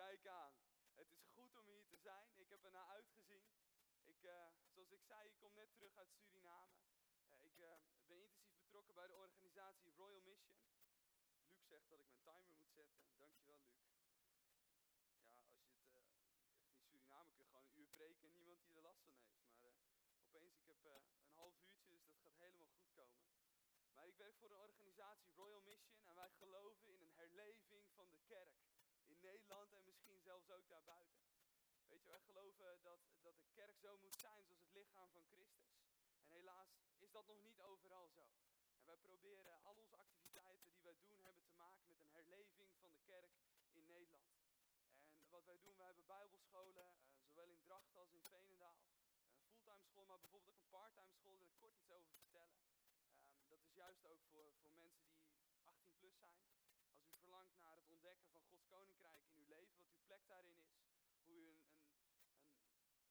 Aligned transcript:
Kijk 0.00 0.26
aan. 0.26 0.54
Het 0.94 1.12
is 1.12 1.26
goed 1.34 1.56
om 1.56 1.66
hier 1.66 1.86
te 1.86 1.96
zijn. 1.96 2.28
Ik 2.36 2.48
heb 2.48 2.64
er 2.64 2.70
naar 2.70 2.86
uitgezien. 2.86 3.44
Ik, 4.02 4.22
uh, 4.22 4.46
zoals 4.74 4.90
ik 4.90 5.02
zei, 5.02 5.28
ik 5.28 5.36
kom 5.38 5.54
net 5.54 5.74
terug 5.74 5.96
uit 5.96 6.12
Suriname. 6.12 6.74
Uh, 7.28 7.44
ik 7.44 7.58
uh, 7.58 7.66
ben 8.06 8.20
intensief 8.20 8.58
betrokken 8.58 8.94
bij 8.94 9.06
de 9.06 9.14
organisatie 9.14 9.92
Royal 9.92 10.20
Mission. 10.20 10.58
Luc 11.46 11.66
zegt 11.68 11.88
dat 11.88 12.00
ik 12.00 12.08
mijn 12.08 12.22
timer 12.22 12.54
moet 12.56 12.72
zetten. 12.72 13.00
Dankjewel, 13.18 13.60
Luc. 13.60 13.80
Ja, 16.08 16.36
als 16.40 16.52
je 16.52 16.60
het 16.60 16.72
in 16.72 16.82
Suriname 16.88 17.30
kun 17.32 17.46
gewoon 17.46 17.64
een 17.64 17.78
uur 17.80 17.88
preken 17.88 18.28
en 18.28 18.34
niemand 18.34 18.62
die 18.62 18.74
er 18.74 18.82
last 18.82 19.02
van 19.02 19.14
heeft. 19.16 19.38
Maar 19.60 20.22
opeens, 20.22 20.56
ik 20.56 20.66
heb 20.66 20.84
een 20.84 21.02
half 21.34 21.60
uurtje, 21.60 21.88
dus 21.88 22.02
dat 22.04 22.18
gaat 22.22 22.38
helemaal 22.38 22.66
goed 22.66 22.90
komen. 22.92 23.22
Maar 23.92 24.06
ik 24.06 24.16
werk 24.16 24.36
voor 24.36 24.48
de 24.48 24.56
organisatie 24.68 25.32
Royal 25.32 25.60
Mission 25.60 26.00
en 26.04 26.14
wij 26.14 26.30
geloven 26.30 26.88
in 26.88 27.00
een 27.00 27.14
herleving 27.14 27.90
van 27.94 28.10
de 28.10 28.18
kerk 28.26 28.69
ook. 30.52 30.68
Weet 31.88 32.02
je, 32.02 32.10
wij 32.10 32.20
geloven 32.20 32.82
dat, 32.82 33.00
dat 33.22 33.40
de 33.40 33.48
kerk 33.52 33.76
zo 33.78 33.96
moet 33.96 34.14
zijn 34.14 34.44
zoals 34.44 34.60
het 34.60 34.72
lichaam 34.72 35.10
van 35.10 35.24
Christus. 35.24 35.78
En 36.18 36.30
helaas 36.30 36.68
is 36.98 37.10
dat 37.10 37.26
nog 37.26 37.42
niet 37.42 37.60
overal 37.60 38.08
zo. 38.08 38.24
En 38.78 38.84
wij 38.84 38.96
proberen 38.96 39.62
al 39.62 39.74
onze 39.74 39.96
activiteiten 39.96 40.72
die 40.72 40.82
wij 40.82 40.96
doen 41.02 41.20
hebben 41.20 41.42
te 41.44 41.52
maken 41.52 41.88
met 41.88 42.00
een 42.00 42.10
herleving 42.12 42.76
van 42.78 42.92
de 42.92 43.00
kerk 43.02 43.32
in 43.70 43.86
Nederland. 43.86 44.38
En 45.22 45.30
wat 45.30 45.44
wij 45.44 45.60
doen, 45.60 45.76
wij 45.76 45.86
hebben 45.86 46.06
bijbelscholen, 46.06 46.84
uh, 46.84 47.20
zowel 47.26 47.48
in 47.48 47.60
Drachten 47.60 48.00
als 48.00 48.12
in 48.12 48.24
Veenendaal. 48.24 48.80
Een 49.34 49.42
fulltime 49.42 49.84
school, 49.84 50.04
maar 50.04 50.18
bijvoorbeeld 50.18 50.50
ook 50.52 50.60
een 50.60 50.68
parttime 50.68 51.12
school, 51.12 51.30
daar 51.32 51.38
wil 51.38 51.48
ik 51.48 51.58
kort 51.58 51.76
iets 51.76 51.92
over 51.92 52.14
vertellen. 52.14 52.58
Um, 53.16 53.48
dat 53.48 53.60
is 53.62 53.72
juist 53.72 54.06
ook 54.06 54.22
voor, 54.30 54.54
voor 54.60 54.72
mensen 54.72 55.10
die 55.50 55.64
18 55.64 55.94
plus 55.96 56.18
zijn. 56.18 56.38
Als 56.92 57.06
u 57.06 57.12
verlangt 57.18 57.58
naar 57.58 57.76
het 57.76 57.88
ontdekken 57.88 58.28
van 58.28 58.42
Gods 58.44 58.66
koninkrijk 58.66 59.22
in 59.22 59.34
uw 59.34 59.46
leven, 59.46 59.79
daarin 60.18 60.56
is, 60.56 60.82
hoe 61.22 61.34
u 61.34 61.48
een, 61.48 61.62
een, 61.72 62.06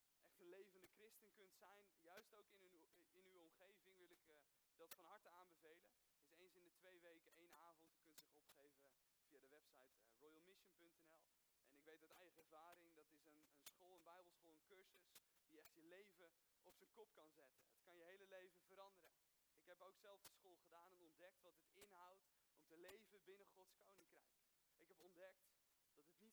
een 0.02 0.19
echt 0.22 0.39
levende 0.39 0.88
christen 0.88 1.31
kunt 1.31 1.55
zijn, 1.55 1.86
juist 2.02 2.33
ook 2.33 2.50
in 2.52 2.72
uw, 2.72 2.88
in 3.11 3.25
uw 3.25 3.39
omgeving, 3.39 3.97
wil 3.97 4.11
ik 4.11 4.28
uh, 4.28 4.36
dat 4.75 4.94
van 4.94 5.05
harte 5.05 5.30
aanbevelen. 5.30 5.97
Is 6.27 6.39
eens 6.39 6.55
in 6.55 6.64
de 6.64 6.73
twee 6.73 7.00
weken 7.02 7.31
één 7.33 7.53
avond. 7.53 7.97
Kunt 8.02 8.17
zich 8.17 8.33
opgeven 8.33 8.86
via 9.25 9.39
de 9.39 9.47
website 9.47 9.95
uh, 10.02 10.20
royalmission.nl. 10.20 11.33
En 11.67 11.75
ik 11.75 11.83
weet 11.83 12.02
uit 12.02 12.11
eigen 12.11 12.38
ervaring, 12.38 12.94
dat 12.95 13.09
is 13.09 13.23
een, 13.23 13.44
een 13.55 13.66
school, 13.66 13.94
een 13.94 14.03
bijbelschool, 14.03 14.53
een 14.53 14.64
cursus, 14.64 15.11
die 15.47 15.59
echt 15.59 15.73
je 15.73 15.83
leven 15.83 16.31
op 16.64 16.75
zijn 16.77 16.92
kop 16.92 17.14
kan 17.14 17.30
zetten. 17.30 17.61
Het 17.72 17.81
kan 17.81 17.97
je 17.97 18.03
hele 18.03 18.27
leven 18.27 18.61
veranderen. 18.61 19.17
Ik 19.55 19.66
heb 19.66 19.81
ook 19.81 19.97
zelf 19.97 20.22
de 20.22 20.30
school 20.30 20.55
gedaan 20.55 20.94
en 20.94 21.02
ontdekt 21.02 21.42
wat 21.42 21.55
het 21.55 21.70
inhoudt 21.73 22.23
om 22.52 22.66
te 22.66 22.77
leven 22.77 23.23
binnen 23.23 23.47
Gods 23.47 23.77
koninkrijk. 23.77 24.38
Ik 24.80 24.88
heb 24.88 25.00
ontdekt 25.00 25.48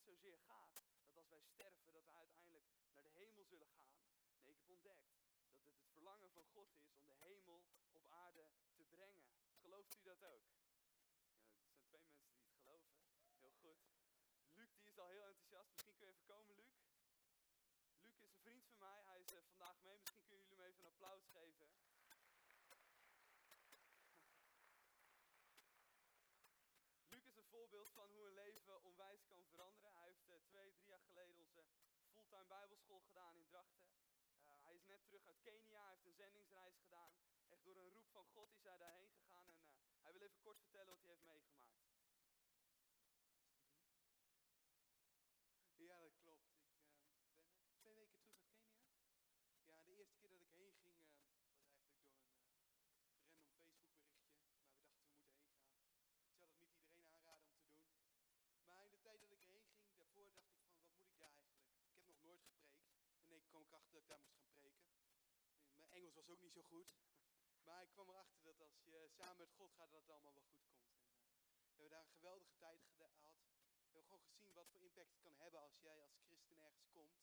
zozeer 0.06 0.38
gaat 0.38 0.72
dat 0.74 1.14
als 1.14 1.28
wij 1.28 1.40
sterven, 1.40 1.92
dat 1.92 2.04
we 2.04 2.12
uiteindelijk 2.12 2.66
naar 2.92 3.02
de 3.02 3.10
hemel 3.10 3.44
zullen 3.44 3.68
gaan. 3.68 3.94
Nee, 3.98 4.38
ik 4.38 4.46
heb 4.46 4.68
ontdekt 4.68 5.08
dat 5.50 5.64
het 5.64 5.74
het 5.76 5.88
verlangen 5.92 6.30
van 6.30 6.44
God 6.44 6.72
is 6.72 6.90
om 6.90 7.06
de 7.06 7.14
hemel 7.14 7.64
op 7.92 8.04
aarde 8.08 8.48
te 8.74 8.84
brengen. 8.84 9.24
Gelooft 9.60 9.96
u 9.96 10.02
dat 10.02 10.24
ook? 10.24 10.44
Ja, 11.42 11.52
er 11.68 11.76
zijn 11.76 11.86
twee 11.86 12.02
mensen 12.02 12.36
die 12.36 12.46
het 12.46 12.56
geloven. 12.58 12.96
Heel 13.38 13.52
goed. 13.60 13.78
Luc 14.54 14.70
die 14.76 14.86
is 14.86 14.98
al 14.98 15.08
heel 15.08 15.24
enthousiast. 15.24 15.70
Misschien 15.70 15.96
kun 15.96 16.06
je 16.06 16.12
even 16.12 16.24
komen, 16.24 16.56
Luc. 16.56 16.70
Luc 18.00 18.14
is 18.20 18.30
een 18.30 18.40
vriend 18.42 18.64
van 18.64 18.78
mij. 18.78 19.02
Hij 19.02 19.20
is 19.20 19.32
uh, 19.32 19.40
vandaag 19.48 19.82
mee. 19.82 19.98
Misschien 19.98 20.22
kunnen 20.22 20.38
jullie 20.38 20.56
hem 20.56 20.66
even 20.66 20.84
een 20.84 20.92
applaus 20.92 21.26
geven. 21.26 21.68
Luc 27.08 27.26
is 27.26 27.36
een 27.36 27.44
voorbeeld 27.44 27.90
van 27.90 28.10
hoe 28.10 28.26
een 28.26 28.34
leven 28.34 28.84
onwijs 28.84 29.24
kan 29.26 29.44
veranderen. 29.44 29.92
Hij 29.92 30.06
heeft 30.06 30.28
uh, 30.28 30.36
twee, 30.36 30.72
drie 30.72 30.88
jaar 30.88 31.04
geleden 31.08 31.36
onze 31.36 31.64
bijbelschool 32.46 33.00
gedaan 33.00 33.36
in 33.36 33.46
Drachten. 33.46 33.86
Uh, 34.44 34.64
hij 34.64 34.74
is 34.74 34.84
net 34.84 35.04
terug 35.04 35.26
uit 35.26 35.40
Kenia, 35.40 35.88
heeft 35.88 36.04
een 36.04 36.14
zendingsreis 36.14 36.76
gedaan. 36.76 37.12
Echt 37.48 37.64
door 37.64 37.76
een 37.76 37.90
roep 37.90 38.08
van 38.10 38.24
God 38.24 38.52
is 38.52 38.62
hij 38.62 38.78
daarheen 38.78 39.10
gegaan 39.10 39.48
en 39.48 39.60
uh, 39.60 40.02
hij 40.02 40.12
wil 40.12 40.22
even 40.22 40.40
kort 40.40 40.58
vertellen 40.58 40.90
wat 40.90 41.00
hij 41.00 41.10
heeft 41.10 41.24
meegemaakt. 41.24 41.74
Ja, 45.76 46.00
dat 46.00 46.16
klopt. 46.18 46.50
Ik 47.52 47.62
ben 47.62 47.74
twee 47.76 47.94
weken 47.94 48.18
terug 48.18 48.40
uit 48.40 48.58
Kenia. 48.58 48.88
Ja, 49.64 49.82
de 49.84 49.92
eerste 49.96 50.16
keer 50.16 50.30
dat 50.30 50.40
ik 50.40 50.52
heen 50.52 50.74
ging 50.74 50.94
was 50.94 51.16
eigenlijk 51.16 51.36
door 51.36 51.74
een 51.74 51.86
random 51.88 52.76
Facebook 52.76 53.10
berichtje. 53.10 53.58
Maar 53.76 54.30
we 54.30 55.18
dachten 55.18 55.42
we 55.42 55.56
moeten 55.56 55.74
heen 55.74 56.00
gaan. 56.00 56.20
Ik 56.26 56.36
zou 56.38 56.50
dat 56.50 56.60
niet 56.60 56.78
iedereen 56.78 57.12
aanraden 57.12 57.46
om 57.48 57.58
te 57.58 57.74
doen. 57.74 57.88
Maar 58.66 58.84
in 58.84 58.90
de 58.90 59.00
tijd 59.00 59.20
dat 59.20 59.30
ik 59.30 59.42
erheen 59.42 59.62
ging, 59.72 59.96
daarvoor 59.96 60.30
dacht 60.32 60.50
ik 60.50 60.58
van, 60.64 60.76
wat 60.78 60.94
moet 60.96 61.10
ik 61.10 61.18
daar 61.18 61.32
eigenlijk? 61.32 61.64
Ik 61.86 61.92
heb 61.94 62.06
nog 62.06 62.22
nooit 62.22 62.42
gepreekt. 62.42 62.76
Erachter 63.66 63.92
dat 63.92 64.02
ik 64.02 64.08
daar 64.08 64.20
moest 64.20 64.36
gaan 64.38 64.52
preken. 64.52 64.88
Mijn 65.78 65.92
Engels 65.92 66.14
was 66.14 66.28
ook 66.28 66.40
niet 66.40 66.52
zo 66.52 66.62
goed. 66.62 66.88
Maar 67.62 67.82
ik 67.82 67.90
kwam 67.90 68.08
erachter 68.08 68.42
dat 68.44 68.60
als 68.60 68.84
je 68.84 69.08
samen 69.08 69.36
met 69.36 69.52
God 69.52 69.72
gaat, 69.72 69.90
dat 69.90 70.00
het 70.00 70.10
allemaal 70.10 70.34
wel 70.34 70.42
goed 70.42 70.64
komt. 70.66 70.90
En, 70.90 71.10
uh, 71.10 71.46
we 71.66 71.72
hebben 71.72 71.90
daar 71.90 72.06
een 72.06 72.18
geweldige 72.20 72.56
tijd 72.56 72.82
gehad. 72.84 73.12
We 73.88 73.92
hebben 73.92 74.04
gewoon 74.04 74.24
gezien 74.24 74.52
wat 74.52 74.68
voor 74.68 74.80
impact 74.80 75.10
het 75.10 75.20
kan 75.20 75.36
hebben 75.36 75.60
als 75.60 75.78
jij 75.80 76.02
als 76.02 76.18
christen 76.26 76.58
ergens 76.58 76.88
komt. 76.90 77.16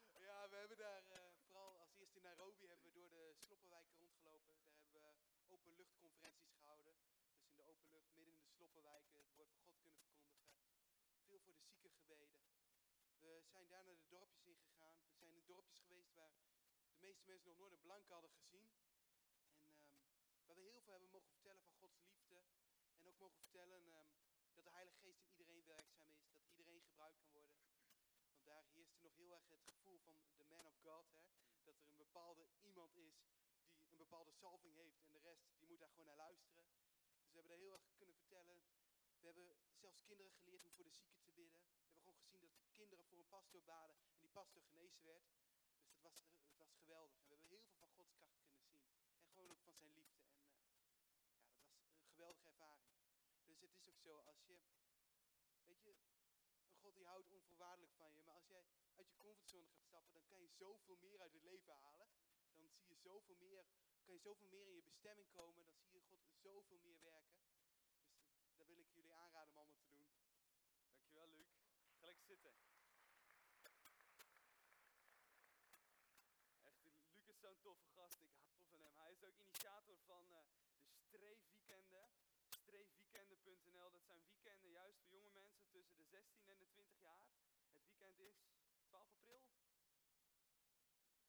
Ja. 0.08 0.20
ja, 0.20 0.48
we 0.48 0.56
hebben 0.56 0.76
daar 0.76 1.02
uh, 1.10 1.32
vooral 1.44 1.78
als 1.78 1.94
eerste 1.94 2.16
in 2.16 2.22
Nairobi 2.22 2.66
hebben 2.66 2.86
we 2.86 2.92
door 2.92 3.10
de 3.10 3.34
sloppenwijken 3.36 3.96
rondgelopen. 3.98 4.54
Daar 4.92 5.02
hebben 5.02 5.24
we 5.24 5.54
openluchtconferenties 5.54 6.52
gehouden. 6.52 6.96
Dus 7.44 7.48
in 7.48 7.56
de 7.56 7.64
open 7.64 7.84
lucht, 7.94 8.61
in 8.72 8.78
sloppenwijken, 8.78 9.18
het 9.18 9.34
woord 9.36 9.50
van 9.50 9.62
God 9.62 9.78
kunnen 9.82 10.02
verkondigen. 10.02 10.56
Veel 11.26 11.40
voor 11.40 11.54
de 11.54 11.62
zieken 11.62 11.90
gebeden. 11.90 12.30
We 13.20 13.42
zijn 13.42 13.68
daar 13.68 13.84
naar 13.84 13.96
de 13.96 14.08
dorpjes 14.08 14.44
ingegaan. 14.46 14.96
We 15.10 15.18
zijn 15.18 15.32
in 15.34 15.44
dorpjes 15.44 15.80
geweest 15.80 16.14
waar 16.14 16.32
de 16.90 16.96
meeste 16.98 17.26
mensen 17.26 17.48
nog 17.48 17.58
nooit 17.58 17.72
een 17.72 17.80
blanke 17.80 18.12
hadden 18.12 18.30
gezien. 18.30 18.70
En 18.76 18.96
um, 19.16 19.66
waar 20.44 20.56
we 20.56 20.62
heel 20.62 20.80
veel 20.80 20.92
hebben 20.92 21.10
mogen 21.10 21.30
vertellen 21.30 21.62
van 21.62 21.74
Gods 21.74 22.00
liefde. 22.02 22.44
En 22.98 23.08
ook 23.08 23.18
mogen 23.18 23.38
vertellen 23.38 23.82
um, 23.94 24.16
dat 24.54 24.64
de 24.64 24.70
Heilige 24.70 24.98
Geest 24.98 25.20
in 25.20 25.30
iedereen 25.30 25.64
werkzaam 25.64 26.12
is. 26.12 26.32
Dat 26.32 26.44
iedereen 26.46 26.82
gebruikt 26.82 27.18
kan 27.18 27.30
worden. 27.30 27.56
Want 28.30 28.44
daar 28.44 28.64
heerste 28.64 29.02
nog 29.02 29.16
heel 29.16 29.32
erg 29.32 29.48
het 29.48 29.62
gevoel 29.62 29.98
van 29.98 30.16
de 30.36 30.44
man 30.44 30.66
of 30.66 30.76
God. 30.76 31.06
Hè? 31.54 31.64
Dat 31.64 31.78
er 31.78 31.86
een 31.86 31.96
bepaalde 31.96 32.48
iemand 32.60 32.96
is 32.96 33.16
die 33.84 33.92
een 33.92 34.08
bepaalde 34.08 34.32
salving 34.32 34.74
heeft. 34.74 35.02
En 35.04 35.12
de 35.12 35.18
rest 35.18 35.58
die 35.58 35.68
moet 35.68 35.80
daar 35.80 35.90
gewoon 35.90 36.06
naar 36.06 36.16
luisteren. 36.16 36.64
Dus 37.22 37.32
we 37.32 37.38
hebben 37.38 37.50
daar 37.50 37.64
heel 37.66 37.72
erg. 37.72 37.91
We 39.22 39.28
hebben 39.28 39.56
zelfs 39.80 40.02
kinderen 40.02 40.32
geleerd 40.32 40.62
hoe 40.62 40.72
voor 40.72 40.84
de 40.84 40.90
zieken 40.90 41.22
te 41.22 41.32
bidden. 41.32 41.56
We 41.56 41.84
hebben 41.84 42.02
gewoon 42.02 42.18
gezien 42.18 42.40
dat 42.40 42.52
kinderen 42.72 43.04
voor 43.04 43.18
een 43.18 43.28
pastor 43.28 43.62
baden 43.62 43.96
en 44.14 44.20
die 44.20 44.30
pastor 44.30 44.62
genezen 44.62 45.02
werd. 45.02 45.24
Dus 45.82 45.92
het 45.92 46.02
was, 46.02 46.18
het 46.48 46.58
was 46.58 46.72
geweldig. 46.72 47.18
En 47.18 47.24
we 47.28 47.34
hebben 47.34 47.48
heel 47.48 47.62
veel 47.62 47.74
van 47.74 47.88
Gods 47.88 48.14
kracht 48.14 48.36
kunnen 48.40 48.58
zien. 48.58 48.80
En 49.20 49.28
gewoon 49.32 49.50
ook 49.50 49.62
van 49.62 49.74
zijn 49.74 49.92
liefde. 49.92 50.20
En 50.20 50.46
uh, 50.46 51.54
ja, 51.54 51.74
dat 51.76 51.94
was 51.94 52.02
een 52.04 52.12
geweldige 52.14 52.48
ervaring. 52.48 52.90
Dus 53.44 53.60
het 53.60 53.74
is 53.76 53.88
ook 53.88 54.00
zo, 54.00 54.18
als 54.18 54.44
je, 54.44 54.58
weet 55.64 55.82
je, 55.82 55.94
een 56.66 56.74
God 56.80 56.94
die 56.94 57.06
houdt 57.06 57.30
onvoorwaardelijk 57.30 57.92
van 57.92 58.14
je. 58.14 58.22
Maar 58.22 58.34
als 58.34 58.46
jij 58.46 58.56
uit 58.56 58.68
je 58.76 58.82
comfortzone 58.86 59.68
gaat 59.68 59.84
stappen, 59.84 60.14
dan 60.14 60.24
kan 60.24 60.40
je 60.40 60.48
zoveel 60.48 60.96
meer 60.96 61.20
uit 61.20 61.32
het 61.32 61.42
leven 61.42 61.74
halen. 61.74 62.08
Dan 62.56 62.68
zie 62.68 62.86
je 62.86 62.94
zoveel 62.94 63.36
meer, 63.36 63.66
kan 64.04 64.14
je 64.14 64.20
zoveel 64.20 64.48
meer 64.48 64.66
in 64.66 64.74
je 64.74 64.82
bestemming 64.82 65.30
komen. 65.30 65.64
Dan 65.64 65.76
zie 65.76 65.92
je 65.92 66.00
God 66.00 66.20
zoveel 66.40 66.78
meer 66.78 67.00
werken. 67.00 67.42
Dus 68.52 68.56
dat 68.56 68.66
wil 68.66 68.78
ik 68.78 68.92
jullie 68.92 69.14
aanraden 69.14 69.50
om 69.50 69.56
allemaal 69.56 69.76
te 69.76 69.88
doen. 69.88 70.06
Dankjewel, 70.90 71.28
Luc. 71.28 71.48
Ga 72.00 72.06
lekker 72.06 72.24
zitten. 72.24 72.54
Echt, 76.62 76.84
Luc 76.84 77.26
is 77.26 77.40
toffe 77.60 77.86
gast. 77.86 78.20
Ik 78.22 78.30
hou 78.34 78.66
van 78.70 78.80
hem. 78.80 78.96
Hij 78.96 79.12
is 79.12 79.24
ook 79.24 79.36
initiator 79.36 79.96
van 79.98 80.24
uh, 80.30 80.38
de 80.90 81.00
streefweekenden. 81.00 82.10
Streefweekenden.nl. 82.48 83.90
Dat 83.90 84.04
zijn 84.04 84.22
weekenden 84.22 84.70
juist 84.70 84.98
voor 84.98 85.10
jonge 85.10 85.30
mensen 85.30 85.68
tussen 85.70 85.96
de 85.96 86.04
16 86.04 86.48
en 86.48 86.58
de 86.58 86.68
20 86.68 87.00
jaar. 87.00 87.26
Het 87.70 87.82
weekend 87.82 88.18
is 88.20 88.82
12 88.84 89.12
april. 89.12 89.42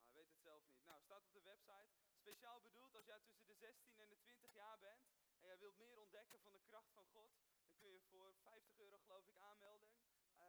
Hij 0.03 0.11
weet 0.11 0.29
het 0.29 0.41
zelf 0.41 0.65
niet. 0.65 0.85
Nou, 0.85 1.01
staat 1.01 1.25
op 1.25 1.33
de 1.33 1.41
website. 1.41 1.89
Speciaal 2.13 2.61
bedoeld 2.61 2.95
als 2.95 3.05
jij 3.05 3.19
tussen 3.19 3.47
de 3.47 3.55
16 3.55 3.99
en 3.99 4.09
de 4.09 4.19
20 4.19 4.53
jaar 4.53 4.79
bent. 4.79 5.03
En 5.39 5.47
jij 5.47 5.57
wilt 5.57 5.77
meer 5.77 5.99
ontdekken 5.99 6.39
van 6.39 6.53
de 6.53 6.61
kracht 6.61 6.91
van 6.91 7.05
God. 7.05 7.31
Dan 7.65 7.75
kun 7.77 7.91
je 7.91 8.01
voor 8.01 8.33
50 8.35 8.79
euro 8.79 8.97
geloof 8.97 9.27
ik 9.27 9.37
aanmelden. 9.37 9.89
Uh, 10.37 10.45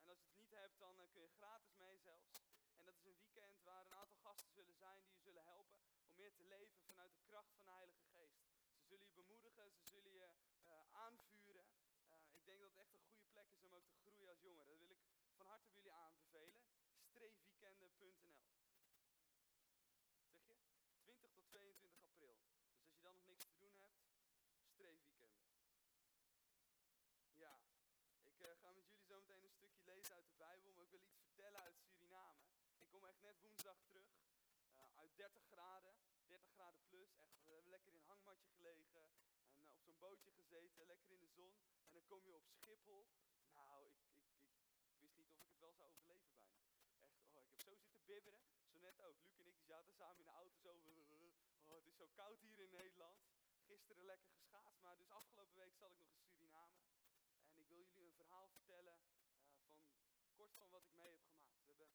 en 0.00 0.08
als 0.08 0.20
je 0.20 0.26
het 0.26 0.36
niet 0.36 0.50
hebt, 0.50 0.78
dan 0.78 1.00
uh, 1.00 1.06
kun 1.10 1.20
je 1.20 1.28
gratis 1.28 1.74
mee 1.74 1.98
zelfs. 1.98 2.42
En 2.78 2.84
dat 2.84 2.96
is 2.96 3.04
een 3.04 3.18
weekend 3.18 3.62
waar 3.62 3.80
een 3.80 3.92
aantal 3.92 4.16
gasten 4.16 4.52
zullen 4.52 4.74
zijn 4.74 5.02
die 5.02 5.12
je 5.12 5.18
zullen 5.18 5.44
helpen 5.44 5.78
om 5.78 6.14
meer 6.14 6.34
te 6.34 6.44
leven 6.44 6.80
vanuit 6.82 7.12
de 7.14 7.20
kracht 7.20 7.52
van 7.54 7.64
de 7.64 7.70
Heilige 7.70 8.04
Geest. 8.04 8.40
Ze 8.74 8.82
zullen 8.84 9.06
je 9.06 9.12
bemoedigen, 9.12 9.72
ze 9.72 9.84
zullen 9.84 10.12
je 10.12 10.28
uh, 10.66 10.80
aanvuren. 10.92 11.66
Uh, 12.06 12.14
ik 12.32 12.44
denk 12.44 12.60
dat 12.60 12.68
het 12.68 12.78
echt 12.78 12.92
een 12.92 13.00
goede 13.00 13.26
plek 13.32 13.50
is 13.50 13.62
om 13.64 13.74
ook 13.74 13.86
te 14.02 14.12
Dat 14.56 14.66
wil 14.66 15.46
harte 15.46 15.66
bij 15.66 15.74
jullie 15.74 15.92
aanbevelen. 15.92 16.54
Streefweekenden.nl 17.08 18.50
Zeg 20.46 20.56
je? 20.62 20.72
20 21.00 21.30
tot 21.32 21.48
22 21.48 22.02
april. 22.02 22.36
Dus 22.74 22.84
als 22.84 22.96
je 22.96 23.02
dan 23.02 23.14
nog 23.14 23.26
niks 23.26 23.44
te 23.44 23.56
doen 23.56 23.74
hebt, 23.76 24.00
streefweekenden. 24.72 25.30
Ja, 27.34 27.60
ik 28.22 28.40
eh, 28.40 28.56
ga 28.60 28.72
met 28.72 28.86
jullie 28.86 29.04
zo 29.04 29.18
meteen 29.18 29.42
een 29.42 29.50
stukje 29.50 29.82
lezen 29.82 30.14
uit 30.14 30.26
de 30.26 30.34
Bijbel, 30.34 30.72
maar 30.72 30.84
ik 30.84 30.90
wil 30.90 31.00
iets 31.00 31.20
vertellen 31.20 31.60
uit 31.60 31.78
Suriname. 31.78 32.40
Ik 32.76 32.88
kom 32.88 33.04
echt 33.04 33.20
net 33.20 33.40
woensdag 33.40 33.82
terug, 33.84 34.08
eh, 34.74 34.96
uit 34.96 35.16
30 35.16 35.44
graden, 35.44 35.96
30 36.26 36.50
graden 36.52 36.82
plus. 36.88 37.16
Echt, 37.16 37.44
we 37.44 37.52
hebben 37.52 37.70
lekker 37.70 37.92
in 37.92 37.98
een 37.98 38.06
hangmatje 38.06 38.50
gelegen 38.50 39.00
en 39.00 39.08
eh, 39.56 39.70
op 39.70 39.80
zo'n 39.82 39.98
bootje 39.98 40.30
gezeten, 40.32 40.86
lekker 40.86 41.10
in 41.10 41.20
de 41.20 41.28
zon. 41.28 41.54
En 41.86 41.92
dan 41.92 42.04
kom 42.06 42.26
je 42.26 42.34
op 42.34 42.48
Schiphol. 42.48 43.08
Nou, 43.52 43.86
ik, 43.86 43.96
ik, 44.10 44.82
ik 44.84 44.98
wist 44.98 45.16
niet 45.16 45.28
of 45.28 45.40
ik 45.40 45.48
het 45.48 45.58
wel 45.58 45.72
zou 45.72 45.88
overleven 45.88 46.32
bijna. 46.32 46.62
Echt, 46.98 47.36
oh, 47.36 47.42
ik 47.42 47.48
heb 47.50 47.60
zo 47.60 47.74
zitten 47.74 48.01
Zo 48.12 48.78
net 48.78 49.00
ook. 49.00 49.16
Luc 49.22 49.38
en 49.38 49.46
ik 49.46 49.56
die 49.56 49.66
zaten 49.66 49.92
samen 49.92 50.18
in 50.18 50.24
de 50.24 50.30
auto 50.30 50.58
zo. 50.60 50.74
Oh, 51.68 51.76
het 51.76 51.86
is 51.86 51.96
zo 51.96 52.06
koud 52.06 52.40
hier 52.40 52.58
in 52.60 52.70
Nederland. 52.70 53.20
Gisteren 53.64 54.04
lekker 54.04 54.30
geschaatst, 54.30 54.80
maar 54.80 54.96
dus 54.96 55.08
afgelopen 55.10 55.56
week 55.56 55.74
zat 55.76 55.92
ik 55.92 55.98
nog 56.00 56.12
in 56.12 56.22
Suriname. 56.22 56.80
En 57.50 57.58
ik 57.58 57.68
wil 57.68 57.78
jullie 57.78 58.06
een 58.06 58.14
verhaal 58.14 58.48
vertellen 58.48 58.98
uh, 59.28 60.02
van 60.16 60.32
kort 60.34 60.54
van 60.54 60.70
wat 60.70 60.82
ik 60.82 60.92
mee 60.92 61.10
heb 61.10 61.24
gemaakt. 61.24 61.62
We 61.62 61.68
hebben 61.68 61.86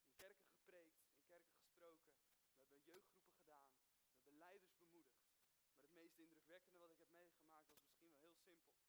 in 0.00 0.14
kerken 0.16 0.48
gepreekt, 0.48 0.96
in 1.10 1.24
kerken 1.24 1.56
gesproken. 1.56 2.10
We 2.52 2.60
hebben 2.60 2.82
jeugdgroepen 2.82 3.34
gedaan. 3.34 3.68
We 4.08 4.14
hebben 4.14 4.38
leiders 4.38 4.74
bemoedigd. 4.76 5.28
Maar 5.72 5.82
het 5.82 5.92
meest 5.92 6.16
indrukwekkende 6.16 6.78
wat 6.78 6.90
ik 6.90 6.98
heb 6.98 7.12
meegemaakt 7.12 7.70
was 7.70 7.84
misschien 7.84 8.10
wel 8.10 8.20
heel 8.20 8.34
simpel. 8.36 8.84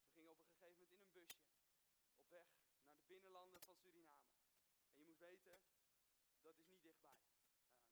We 0.00 0.08
gingen 0.08 0.30
op 0.30 0.40
een 0.42 0.48
gegeven 0.48 0.78
moment 0.78 0.92
in 0.92 1.00
een 1.00 1.12
busje 1.12 1.46
op 2.12 2.28
weg 2.28 2.48
naar 2.84 2.94
de 2.94 3.02
binnenlanden 3.06 3.62
van 3.62 3.76
Suriname. 3.76 4.37
Weten, 5.18 5.60
dat 6.40 6.56
is 6.58 6.66
niet 6.68 6.82
dichtbij. 6.82 7.20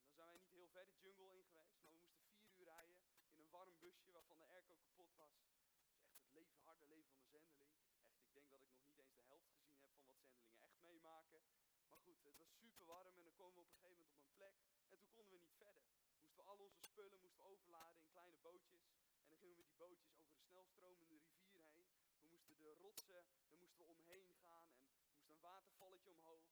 Dan 0.04 0.14
zijn 0.14 0.26
wij 0.26 0.36
niet 0.36 0.50
heel 0.50 0.68
ver 0.68 0.86
de 0.86 0.96
jungle 0.98 1.36
in 1.36 1.44
geweest, 1.44 1.76
maar 1.78 1.90
we 1.90 1.96
moesten 1.96 2.18
vier 2.24 2.48
uur 2.50 2.64
rijden 2.64 2.96
in 3.30 3.38
een 3.38 3.50
warm 3.50 3.78
busje 3.78 4.10
waarvan 4.12 4.38
de 4.38 4.46
airco 4.46 4.74
kapot 4.76 5.14
was. 5.14 5.34
Dus 5.40 5.94
echt 6.04 6.18
het 6.18 6.30
leven, 6.32 6.58
harde 6.64 6.86
leven 6.86 7.10
van 7.10 7.20
de 7.20 7.26
zendeling. 7.26 7.64
Echt, 8.04 8.36
ik 8.36 8.48
denk 8.48 8.48
dat 8.50 8.60
ik 8.60 8.68
nog 8.68 8.86
niet 8.86 8.98
eens 8.98 9.14
de 9.14 9.22
helft 9.22 9.48
gezien 9.50 9.80
heb 9.80 9.82
van 9.92 9.98
wat 9.98 10.08
zendelingen 10.08 10.60
echt 10.60 10.78
meemaken. 10.80 11.42
Maar 11.88 11.98
goed, 11.98 12.24
het 12.24 12.36
was 12.38 12.58
super 12.58 12.84
warm 12.86 13.16
en 13.16 13.22
dan 13.22 13.34
komen 13.34 13.54
we 13.54 13.60
op 13.60 13.70
een 13.70 13.76
gegeven 13.76 13.96
moment 13.96 14.12
op 14.12 14.22
een 14.22 14.36
plek. 14.36 14.56
En 14.90 14.98
toen 14.98 15.12
konden 15.12 15.32
we 15.32 15.38
niet 15.38 15.56
verder. 15.56 15.84
Moesten 16.18 16.36
we 16.36 16.50
al 16.50 16.58
onze 16.58 16.80
spullen 16.80 17.20
moesten 17.20 17.44
overladen 17.44 17.98
in 18.00 18.08
kleine 18.08 18.36
bootjes. 18.36 18.82
En 19.22 19.28
dan 19.28 19.38
gingen 19.38 19.56
we 19.56 19.62
die 19.62 19.76
bootjes 19.76 20.14
over 20.16 20.34
de 20.34 20.42
snelstromende 20.42 21.06
rivier 21.06 21.62
heen. 21.62 21.84
We 22.20 22.28
moesten 22.28 22.56
de 22.58 22.74
rotsen, 22.74 23.24
daar 23.48 23.58
moesten 23.58 23.86
we 23.86 23.92
omheen 23.92 24.30
gaan. 24.42 24.68
En 25.04 25.12
moest 25.12 25.30
een 25.30 25.40
watervalletje 25.40 26.10
omhoog. 26.10 26.44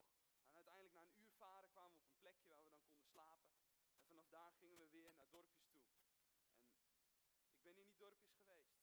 En 0.46 0.54
uiteindelijk 0.54 0.94
na 0.94 1.02
een 1.02 1.18
uur 1.18 1.33
varen 1.44 1.70
kwamen 1.70 1.96
we 1.96 2.02
op 2.02 2.08
een 2.08 2.22
plekje 2.24 2.48
waar 2.48 2.64
we 2.64 2.70
dan 2.70 2.84
konden 2.88 3.04
slapen. 3.04 3.52
En 3.98 4.04
vanaf 4.06 4.28
daar 4.28 4.52
gingen 4.60 4.78
we 4.78 4.88
weer 4.88 5.12
naar 5.14 5.30
dorpjes 5.30 5.66
toe. 5.72 5.82
En 7.48 7.54
ik 7.54 7.62
ben 7.62 7.76
in 7.76 7.86
die 7.86 7.96
dorpjes 7.96 8.34
geweest. 8.40 8.78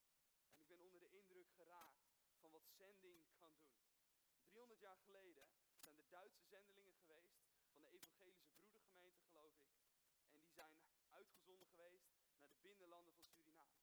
En 0.53 0.59
ik 0.61 0.67
ben 0.67 0.79
onder 0.79 0.99
de 0.99 1.11
indruk 1.19 1.49
geraakt 1.59 2.03
van 2.39 2.51
wat 2.51 2.67
zending 2.67 3.19
kan 3.37 3.53
doen. 3.59 3.79
300 4.47 4.79
jaar 4.79 4.97
geleden 4.97 5.47
zijn 5.83 5.97
er 5.97 6.09
Duitse 6.09 6.45
zendelingen 6.45 6.95
geweest 6.95 7.33
van 7.35 7.45
de 7.45 7.57
evangelische 7.57 8.13
broedergemeente, 8.13 9.11
geloof 9.27 9.55
ik. 9.57 9.69
En 10.33 10.41
die 10.41 10.51
zijn 10.51 10.73
uitgezonden 11.09 11.67
geweest 11.67 12.09
naar 12.39 12.49
de 12.49 12.59
binnenlanden 12.61 13.13
van 13.13 13.25
Suriname. 13.25 13.79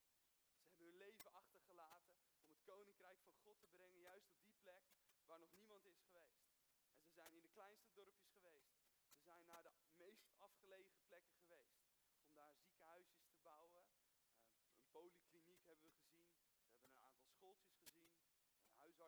Ze 0.62 0.68
hebben 0.68 0.86
hun 0.86 0.96
leven 0.96 1.32
achtergelaten 1.32 2.16
om 2.40 2.50
het 2.50 2.62
koninkrijk 2.62 3.20
van 3.20 3.34
God 3.34 3.58
te 3.60 3.66
brengen, 3.66 4.00
juist 4.00 4.30
op 4.30 4.44
die 4.44 4.54
plek 4.60 4.84
waar 5.24 5.40
nog 5.40 5.52
niemand 5.52 5.84
is 5.84 5.98
geweest. 5.98 6.48
En 6.98 7.04
ze 7.04 7.12
zijn 7.12 7.34
in 7.34 7.42
de 7.42 7.48
kleinste 7.48 7.92
dorpjes 7.92 8.34
geweest. 8.40 8.76
Ze 9.12 9.20
zijn 9.20 9.46
naar 9.46 9.62
de 9.62 9.72
meest 9.96 10.32
afgelegen 10.38 10.98
plekken 11.06 11.36
geweest. 11.36 11.78
Om 12.20 12.34
daar 12.34 12.54
ziekenhuisjes 12.54 13.24
te 13.26 13.36
bouwen. 13.42 13.84
Uh, 14.22 14.56
een 14.78 14.90
polykliniek 14.90 15.64
hebben 15.64 15.84
we 15.84 15.90
gezien. 15.90 16.30
We 16.70 16.76
hebben 16.76 16.94
een 16.94 17.04
aantal 17.04 17.26
schooltjes 17.26 17.76
gezien. 17.76 18.08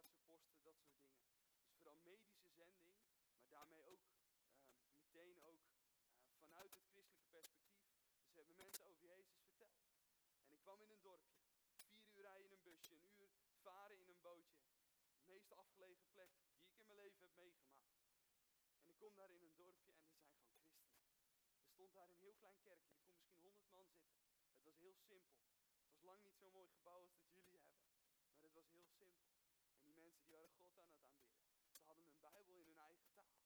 Huisartsenposten, 0.05 0.93
dat 0.93 1.02
soort 1.06 1.23
dingen. 1.23 1.38
Dus 1.62 1.75
vooral 1.76 1.99
medische 1.99 2.49
zending. 2.49 2.88
Maar 3.38 3.49
daarmee 3.49 3.85
ook 3.85 4.05
uh, 4.08 4.19
meteen 4.99 5.43
ook 5.43 5.64
uh, 5.69 5.79
vanuit 6.38 6.75
het 6.75 6.87
christelijke 6.91 7.29
perspectief. 7.29 7.88
Dus 8.23 8.35
hebben 8.35 8.56
mensen 8.56 8.85
over 8.87 9.05
Jezus 9.05 9.38
verteld. 9.41 9.81
En 10.44 10.52
ik 10.52 10.61
kwam 10.61 10.81
in 10.82 10.91
een 10.91 11.00
dorpje. 11.00 11.38
Vier 11.93 12.12
uur 12.14 12.23
rijden 12.23 12.47
in 12.47 12.52
een 12.52 12.62
busje. 12.62 12.94
Een 12.94 13.14
uur 13.17 13.31
varen 13.62 13.99
in 13.99 14.08
een 14.08 14.20
bootje. 14.20 14.62
De 15.14 15.23
meest 15.23 15.52
afgelegen 15.52 16.06
plek 16.11 16.31
die 16.61 16.70
ik 16.70 16.79
in 16.79 16.87
mijn 16.87 16.99
leven 16.99 17.20
heb 17.20 17.35
meegemaakt. 17.35 17.91
En 18.81 18.88
ik 18.88 18.97
kom 18.97 19.14
daar 19.14 19.31
in 19.31 19.43
een 19.43 19.55
dorpje 19.55 19.91
en 19.91 19.97
er 19.97 20.02
zijn 20.02 20.32
gewoon 20.32 20.58
christenen. 20.58 21.11
Er 21.61 21.70
stond 21.70 21.94
daar 21.94 22.11
een 22.11 22.17
heel 22.17 22.35
klein 22.35 22.61
kerkje, 22.61 22.93
er 22.94 23.02
kon 23.02 23.17
misschien 23.17 23.41
honderd 23.41 23.70
man 23.70 23.87
zitten. 23.87 24.17
Het 24.55 24.64
was 24.64 24.79
heel 24.79 24.94
simpel. 24.94 25.38
Het 25.79 25.88
was 25.91 26.02
lang 26.02 26.23
niet 26.23 26.37
zo 26.37 26.49
mooi 26.50 26.69
gebouw 26.69 27.00
als 27.00 27.14
dat 27.14 27.32
jullie 27.32 27.50
hebben. 27.50 27.75
Maar 28.38 28.49
het 28.49 28.55
was 28.55 28.70
heel 28.70 28.87
simpel. 28.87 29.29
En 29.82 30.19
die 30.30 30.38
waren 30.38 30.64
God 30.64 30.78
aan 30.78 30.96
het 30.96 31.08
aanbidden. 31.08 31.54
Ze 31.80 31.86
hadden 31.86 32.06
een 32.06 32.20
Bijbel 32.20 32.54
in 32.54 32.66
hun 32.66 32.78
eigen 32.78 33.10
taal. 33.12 33.38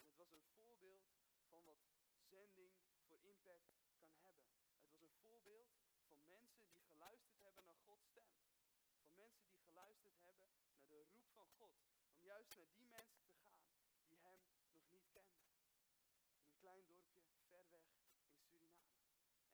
En 0.00 0.08
het 0.08 0.16
was 0.16 0.32
een 0.32 0.46
voorbeeld 0.54 1.06
van 1.48 1.64
wat 1.64 1.80
zending 2.16 2.72
voor 3.06 3.20
impact 3.22 3.68
kan 3.98 4.12
hebben. 4.20 4.46
Het 4.80 4.90
was 4.90 5.02
een 5.02 5.16
voorbeeld 5.22 5.68
van 6.08 6.26
mensen 6.26 6.66
die 6.70 6.80
geluisterd 6.90 7.40
hebben 7.42 7.64
naar 7.64 7.78
Gods 7.86 8.06
stem. 8.06 8.30
Van 9.02 9.16
mensen 9.16 9.46
die 9.46 9.58
geluisterd 9.58 10.18
hebben 10.20 10.38
naar 10.38 10.88
de 10.88 10.96
roep 11.12 11.28
van 11.34 11.48
God. 11.58 11.72
Om 12.08 12.22
juist 12.22 12.56
naar 12.56 12.70
die 12.70 12.86
mensen 12.86 13.22
te 13.24 13.32
gaan 13.32 14.40
die 14.42 14.56
hem 14.58 14.72
nog 14.72 14.90
niet 14.90 15.08
kenden. 15.10 15.44
In 16.36 16.44
een 16.44 16.56
klein 16.56 16.86
dorpje 16.86 17.22
ver 17.48 17.70
weg 17.70 17.86
in 17.90 18.02
Suriname. 18.02 18.96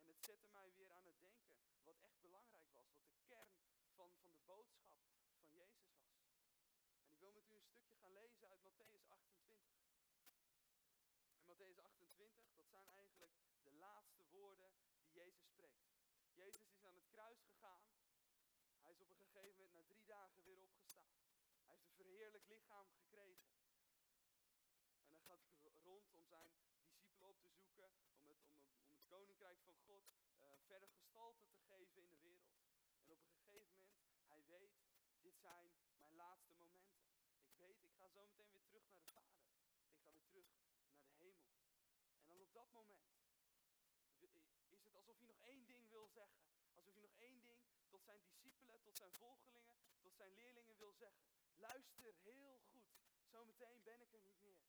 En 0.01 0.09
het 0.09 0.25
zette 0.25 0.49
mij 0.49 0.73
weer 0.75 0.93
aan 0.93 1.05
het 1.05 1.21
denken 1.21 1.57
wat 1.83 2.01
echt 2.01 2.21
belangrijk 2.21 2.71
was. 2.73 2.95
Wat 2.97 3.11
de 3.11 3.21
kern 3.25 3.53
van, 3.95 4.13
van 4.21 4.33
de 4.33 4.43
boodschap 4.45 4.91
van 5.37 5.53
Jezus 5.53 5.91
was. 5.93 6.15
En 7.01 7.11
ik 7.11 7.19
wil 7.19 7.33
met 7.33 7.49
u 7.49 7.55
een 7.55 7.65
stukje 7.65 7.95
gaan 7.95 8.13
lezen 8.13 8.49
uit 8.49 8.54
Matthäus 8.65 9.07
28. 9.09 9.69
En 11.37 11.47
Matthäus 11.47 11.79
28, 11.79 12.55
dat 12.55 12.69
zijn 12.69 12.89
eigenlijk 12.89 13.33
de 13.63 13.73
laatste 13.73 14.25
woorden 14.31 14.73
die 15.01 15.13
Jezus 15.13 15.47
spreekt. 15.47 15.85
Jezus 16.33 16.69
is 16.69 16.85
aan 16.85 16.95
het 16.95 17.09
kruis 17.09 17.41
gegaan. 17.43 17.85
Hij 18.81 18.93
is 18.93 19.01
op 19.01 19.09
een 19.11 19.17
gegeven 19.17 19.65
moment 19.65 19.75
na 19.75 19.83
drie 19.83 20.05
dagen 20.05 20.43
weer 20.43 20.61
opgestaan. 20.61 21.15
Hij 21.65 21.75
heeft 21.75 21.85
een 21.85 22.03
verheerlijk 22.05 22.47
lichaam 22.47 22.89
gekregen. 22.91 23.53
En 25.05 25.13
hij 25.13 25.23
gaat 25.23 25.45
rond 25.83 26.13
om 26.13 26.25
zijn 26.27 26.51
discipelen 26.53 27.21
op 27.21 27.41
te 27.41 27.49
zoeken, 27.49 27.91
om 28.19 28.29
het, 28.29 28.41
om, 28.79 28.93
het 28.95 29.05
koninkrijk 29.07 29.61
van 29.61 29.77
God 29.87 30.05
uh, 30.39 30.47
verder 30.67 30.89
gestalte 30.89 31.47
te 31.47 31.59
geven 31.59 32.03
in 32.03 32.09
de 32.09 32.17
wereld. 32.17 32.55
En 33.05 33.13
op 33.13 33.23
een 33.23 33.31
gegeven 33.31 33.77
moment, 33.77 34.03
hij 34.27 34.45
weet, 34.47 34.73
dit 35.21 35.39
zijn 35.39 35.71
mijn 35.99 36.15
laatste 36.15 36.55
momenten. 36.55 37.05
Ik 37.43 37.57
weet, 37.57 37.83
ik 37.83 37.93
ga 37.95 38.09
zo 38.09 38.27
meteen 38.27 38.51
weer 38.51 38.65
terug 38.65 38.87
naar 38.87 38.97
de 38.97 39.11
Vader. 39.13 39.45
Ik 39.89 40.01
ga 40.03 40.13
weer 40.13 40.25
terug 40.27 40.47
naar 40.57 41.05
de 41.05 41.13
hemel. 41.23 41.49
En 42.17 42.27
dan 42.27 42.41
op 42.41 42.44
dat 42.55 42.71
moment 42.73 43.05
is 44.19 44.83
het 44.85 44.95
alsof 44.95 45.17
hij 45.19 45.27
nog 45.27 45.41
één 45.41 45.67
ding 45.67 45.89
wil 45.91 46.09
zeggen. 46.09 46.43
Alsof 46.75 46.95
hij 46.95 47.03
nog 47.03 47.17
één 47.17 47.43
ding 47.43 47.61
tot 47.89 48.05
zijn 48.05 48.23
discipelen, 48.23 48.83
tot 48.83 48.97
zijn 48.97 49.13
volgelingen, 49.13 49.77
tot 50.01 50.15
zijn 50.17 50.33
leerlingen 50.33 50.77
wil 50.77 50.93
zeggen. 50.93 51.25
Luister 51.55 52.15
heel 52.23 52.59
goed. 52.71 52.85
Zometeen 53.25 53.83
ben 53.83 54.01
ik 54.01 54.13
er 54.13 54.21
niet 54.21 54.41
meer. 54.41 54.65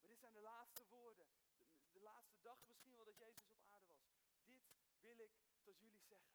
Maar 0.00 0.08
dit 0.08 0.20
zijn 0.20 0.32
de 0.32 0.40
laatste 0.40 0.86
woorden. 0.86 1.26
De, 1.58 1.66
de, 1.92 2.00
laatste 2.00 2.40
dag 2.40 2.62
misschien 2.66 2.92
wel 2.96 3.04
dat 3.04 3.18
Jezus 3.18 3.50
op 3.50 3.62
aarde 3.64 3.94
was. 3.94 4.14
Dit 4.44 5.00
wil 5.00 5.18
ik 5.18 5.32
tot 5.62 5.80
jullie 5.80 6.02
zeggen. 6.02 6.34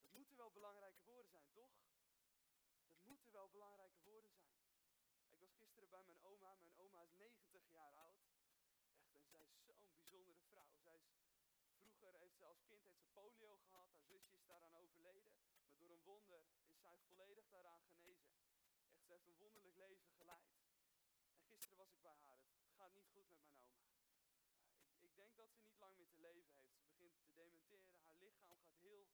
Dat 0.00 0.12
moeten 0.12 0.36
wel 0.36 0.50
belangrijke 0.50 1.02
woorden 1.04 1.30
zijn, 1.30 1.52
toch? 1.52 1.70
Dat 2.92 3.04
moeten 3.04 3.32
wel 3.32 3.48
belangrijke 3.48 4.00
woorden 4.00 4.32
zijn. 4.32 4.52
Ik 5.28 5.38
was 5.40 5.54
gisteren 5.54 5.90
bij 5.90 6.04
mijn 6.04 6.22
oma. 6.22 6.54
Mijn 6.54 6.76
oma 6.76 7.02
is 7.02 7.12
90 7.12 7.70
jaar 7.70 7.94
oud. 7.94 8.16
Echt, 9.12 9.12
en 9.12 9.24
zij 9.28 9.42
is 9.42 9.64
zo'n 9.64 9.92
bijzondere 9.94 10.40
vrouw. 10.48 10.72
Zij 10.82 10.96
is, 10.96 11.06
vroeger 11.98 12.20
heeft 12.20 12.36
ze 12.36 12.41
als 12.52 12.64
kind 12.64 12.84
heeft 12.84 12.98
ze 12.98 13.06
polio 13.12 13.56
gehad. 13.56 13.88
Haar 13.92 14.02
zusje 14.02 14.34
is 14.34 14.44
daaraan 14.44 14.74
overleden. 14.74 15.32
Maar 15.64 15.76
door 15.78 15.90
een 15.90 16.02
wonder 16.04 16.42
is 16.64 16.80
zij 16.80 16.98
volledig 17.08 17.48
daaraan 17.48 17.82
genezen. 17.90 18.30
Echt, 18.40 19.04
ze 19.04 19.12
heeft 19.12 19.26
een 19.26 19.42
wonderlijk 19.44 19.76
leven 19.76 20.10
geleid. 20.10 20.50
En 21.34 21.42
gisteren 21.48 21.78
was 21.78 21.90
ik 21.92 22.02
bij 22.02 22.18
haar. 22.24 22.40
Het 22.64 22.74
gaat 22.74 22.94
niet 22.94 23.08
goed 23.08 23.28
met 23.28 23.42
mijn 23.42 23.56
oma. 23.56 23.84
Ik, 24.80 24.96
ik 25.00 25.14
denk 25.16 25.36
dat 25.36 25.50
ze 25.50 25.60
niet 25.60 25.78
lang 25.78 25.96
meer 25.96 26.10
te 26.10 26.20
leven 26.20 26.52
heeft. 26.52 26.74
Ze 26.74 26.82
begint 26.82 27.14
te 27.24 27.32
dementeren. 27.34 27.94
Haar 28.02 28.16
lichaam 28.16 28.58
gaat 28.64 28.78
heel 28.80 29.06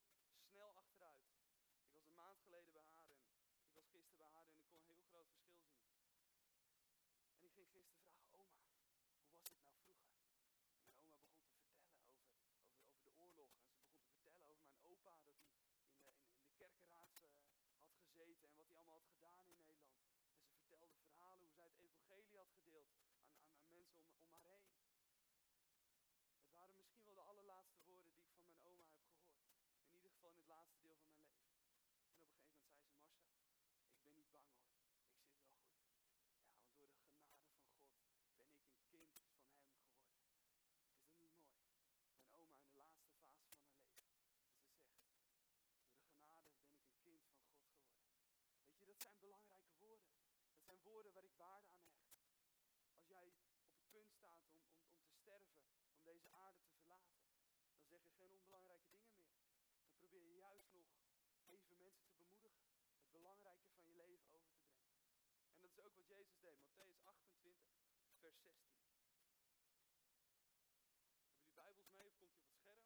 snel 0.50 0.74
achteruit. 0.74 1.22
Ik 1.86 1.92
was 1.92 2.04
een 2.04 2.14
maand 2.14 2.40
geleden 2.40 2.72
bij 2.72 2.82
haar 2.82 3.10
en 3.10 3.64
ik 3.64 3.74
was 3.74 3.88
gisteren 3.88 4.18
bij 4.18 4.32
haar 4.36 4.46
en 4.48 4.58
ik 4.58 4.68
kon 4.68 4.80
een 4.80 4.92
heel 4.94 5.08
groot 5.10 5.28
verschil 5.30 5.62
zien. 5.64 5.84
En 7.22 7.28
ik 7.28 7.38
ging 7.38 7.52
gisteren 7.52 7.84
vragen, 7.86 8.27
gedaan 19.06 19.46
in 19.46 19.58
Nederland. 19.58 20.02
En 20.42 20.48
ze 20.50 20.66
vertelde 20.68 21.00
verhalen 21.06 21.44
hoe 21.44 21.54
zij 21.54 21.64
het 21.64 21.78
evangelie 21.78 22.36
had 22.36 22.50
gedeeld 22.58 22.88
aan, 22.92 23.06
aan, 23.14 23.36
aan 23.56 23.66
mensen 23.68 23.98
om, 23.98 24.06
om 24.18 24.28
haar 24.30 24.44
heen. 24.44 24.57
Is 65.78 65.86
ook 65.86 65.96
wat 65.96 66.08
Jezus 66.08 66.38
deed. 66.38 66.58
Matthäus 66.62 66.98
28, 67.04 67.66
vers 68.04 68.18
16. 68.20 68.54
Hebben 71.18 71.38
jullie 71.38 71.52
Bijbels 71.54 71.90
mee 71.90 72.06
of 72.06 72.16
komt 72.16 72.32
hij 72.32 72.42
op 72.42 72.50
het 72.50 72.56
scherm? 72.56 72.82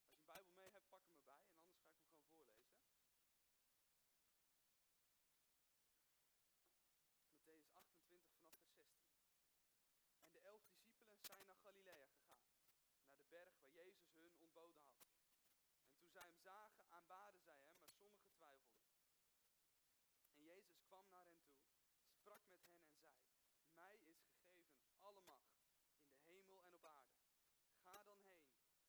Als 0.00 0.10
je 0.10 0.18
een 0.18 0.24
Bijbel 0.24 0.52
mee 0.52 0.70
hebt, 0.70 0.88
pak 0.88 1.02
hem 1.04 1.14
erbij 1.14 1.42
en 1.44 1.52
anders 1.52 1.72
ga 1.76 1.84
ik 1.84 1.90
hem 1.90 2.04
gewoon 2.04 2.22
voorlezen. 2.26 2.76
Matthäus 7.34 7.66
28 7.72 8.32
vanaf 8.38 8.68
vers 8.72 8.88
16. 8.90 9.12
En 10.26 10.32
de 10.32 10.40
elf 10.40 10.62
discipelen 10.66 11.22
zijn 11.22 11.46
naar 11.46 11.56
Galilea 11.56 12.06
gegaan, 12.06 12.48
naar 13.06 13.16
de 13.16 13.24
berg 13.28 13.58
waar 13.60 13.70
Jezus 13.70 14.12
hun 14.14 14.32
ontboden 14.38 14.80
had. 14.80 15.00
En 15.90 15.98
toen 15.98 16.10
zij 16.10 16.24
hem 16.24 16.38
zagen, 16.38 16.84
aanbaden 16.90 17.40
zij 17.40 17.58
hem, 17.64 17.76
maar 17.78 17.88
sommigen 17.88 18.30
twijfelden. 18.32 18.88
En 20.38 20.44
Jezus 20.44 20.82
kwam 20.86 21.08
naar 21.08 21.24
hen 21.24 21.40
toe, 21.46 21.58
sprak 22.28 22.48
met 22.48 22.60
hen 22.62 22.82
en 22.82 22.96
zei, 22.96 23.12
mij 23.74 23.96
is 24.04 24.20
gegeven 24.20 24.80
alle 25.00 25.20
macht 25.20 25.52
in 25.96 26.10
de 26.10 26.20
hemel 26.20 26.64
en 26.64 26.74
op 26.74 26.84
aarde. 26.84 27.16
Ga 27.82 28.02
dan 28.04 28.20
heen, 28.20 28.46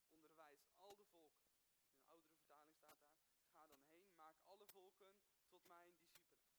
onderwijs 0.07 0.67
al 0.77 0.95
de 0.95 1.05
volken. 1.05 1.47
In 1.85 1.93
een 1.93 2.05
oudere 2.05 2.33
vertaling 2.33 2.75
staat 2.75 2.99
daar, 3.01 3.21
ga 3.53 3.67
dan 3.67 3.83
heen, 3.83 4.09
maak 4.29 4.45
alle 4.45 4.65
volken 4.65 5.15
tot 5.49 5.67
mijn 5.67 5.93
discipelen. 5.93 6.57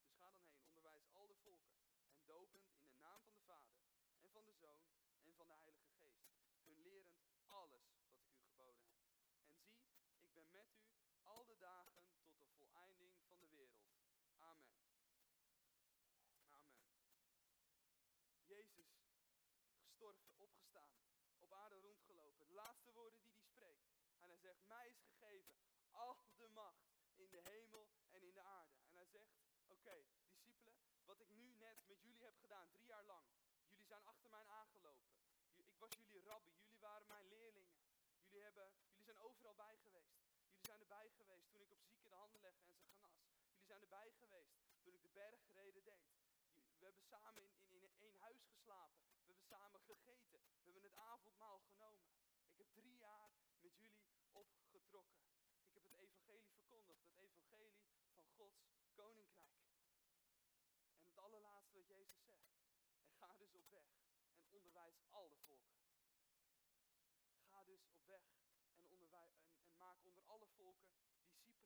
Dus 0.00 0.12
ga 0.18 0.30
dan 0.30 0.42
heen, 0.44 0.62
onderwijs 0.64 1.10
al 1.12 1.26
de 1.26 1.34
volken 1.34 1.76
en 2.10 2.24
dopend 2.24 2.68
in 2.76 2.88
de 2.88 2.96
naam 2.96 3.22
van 3.22 3.34
de 3.34 3.40
Vader 3.40 3.78
en 4.20 4.30
van 4.30 4.44
de 4.44 4.52
Zoon 4.52 4.84
en 5.22 5.34
van 5.34 5.46
de 5.46 5.52
Heilige 5.52 5.88
Geest, 5.88 6.26
hun 6.62 6.80
lerend 6.80 7.18
alles 7.46 7.90
wat 7.98 8.12
ik 8.12 8.30
u 8.30 8.40
geboden 8.42 8.88
heb. 8.88 9.02
En 9.16 10.28
zie, 10.28 10.38
ik 10.38 10.50
ben 10.50 10.50
met 10.50 10.72
u 10.72 11.16
al 11.22 11.44
de 11.46 11.56
dagen 11.56 12.04
tot 12.36 12.38
de 12.38 12.56
voleinding 12.56 13.12
van 13.26 13.40
de 13.40 13.48
wereld. 13.48 13.86
Amen. 14.38 14.78
Amen. 16.48 16.86
Jezus, 18.44 19.00
gestorven, 19.80 20.30
opgestaan, 20.36 20.96
op 21.38 21.52
aarde 21.52 21.76
rondgelopen. 21.76 22.46
De 22.46 22.54
laatste 22.54 22.92
woorden 22.92 23.20
die 23.20 23.30
hij 23.30 23.42
spreekt. 23.42 23.86
En 24.18 24.28
hij 24.28 24.38
zegt, 24.38 24.66
mij 24.66 24.88
is 24.88 24.98
gegeven 24.98 25.58
al 25.98 26.16
de 26.36 26.48
macht 26.48 26.88
in 27.14 27.30
de 27.30 27.40
hemel 27.40 27.88
en 28.10 28.22
in 28.22 28.34
de 28.34 28.42
aarde. 28.42 28.74
En 28.88 28.94
hij 28.94 29.06
oké, 29.78 29.96
discipelen, 30.44 31.04
wat 31.04 31.20
ik 31.20 31.30
nu 31.30 31.46
net 31.66 31.78
met 31.86 32.02
jullie 32.02 32.24
heb 32.24 32.36
gedaan, 32.38 32.68
drie 32.70 32.86
jaar 32.86 33.04
lang. 33.04 33.26
Jullie 33.68 33.86
zijn 33.86 34.02
achter 34.04 34.30
mij 34.30 34.44
aangelopen. 34.46 35.10
Ik 35.56 35.78
was 35.78 35.90
jullie 35.96 36.22
rabbi, 36.22 36.52
jullie 36.60 36.80
waren 36.80 37.06
mijn 37.06 37.26
leerlingen. 37.26 37.76
Jullie, 38.22 38.42
hebben, 38.42 38.72
jullie 38.88 39.04
zijn 39.04 39.18
overal 39.18 39.54
bij 39.54 39.76
geweest. 39.82 40.18
Jullie 40.48 40.64
zijn 40.64 40.80
erbij 40.80 41.10
geweest 41.10 41.50
toen 41.50 41.60
ik 41.60 41.70
op 41.70 41.82
zieken 41.82 42.10
de 42.10 42.16
handen 42.16 42.40
legde 42.40 42.66
en 42.66 42.76
ze 42.76 42.86
genas. 42.86 43.18
Jullie 43.50 43.66
zijn 43.66 43.80
erbij 43.80 44.10
geweest 44.12 44.56
toen 44.82 44.94
ik 44.94 45.02
de 45.02 45.08
bergreden 45.08 45.84
deed. 45.84 46.06
We 46.78 46.84
hebben 46.84 47.02
samen 47.02 47.42
in, 47.42 47.52
in, 47.68 47.82
in 47.82 47.96
één 47.98 48.16
huis 48.16 48.42
geslapen. 48.42 48.98
We 49.00 49.26
hebben 49.26 49.36
samen 49.36 49.80
gegeten. 49.80 50.40
We 50.58 50.70
hebben 50.72 50.82
het 50.82 50.94
avondmaal 50.94 51.58
genomen. 51.58 52.08
Ik 52.50 52.58
heb 52.58 52.74
drie 52.74 52.96
jaar 52.96 53.30
met 53.38 53.60
jullie 53.60 53.92
opgetrokken. 54.32 55.20
Ik 55.68 55.74
heb 55.74 55.82
het 55.82 55.92
evangelie 55.92 56.48
verkondigd. 56.48 57.02
Het 57.06 57.18
evangelie 57.18 57.78
van 58.14 58.24
Gods 58.36 58.68
koninkrijk. 59.02 59.58
En 61.00 61.06
het 61.06 61.18
allerlaatste 61.18 61.76
wat 61.76 61.86
Jezus 61.88 62.22
zegt. 62.24 62.46
En 63.02 63.14
ga 63.14 63.26
dus 63.26 63.46
op 63.58 63.70
weg 63.70 63.88
en 64.36 64.46
onderwijs 64.50 65.02
al 65.10 65.28
de 65.28 65.36
volken. 65.46 65.76
Ga 67.50 67.64
dus 67.64 67.84
op 67.86 68.04
weg 68.06 68.22
en, 68.72 68.84
onderwij- 68.86 69.32
en, 69.36 69.54
en 69.62 69.76
maak 69.76 70.04
onder 70.04 70.24
alle 70.24 70.46
volken 70.46 70.88
discipelen. 70.90 71.56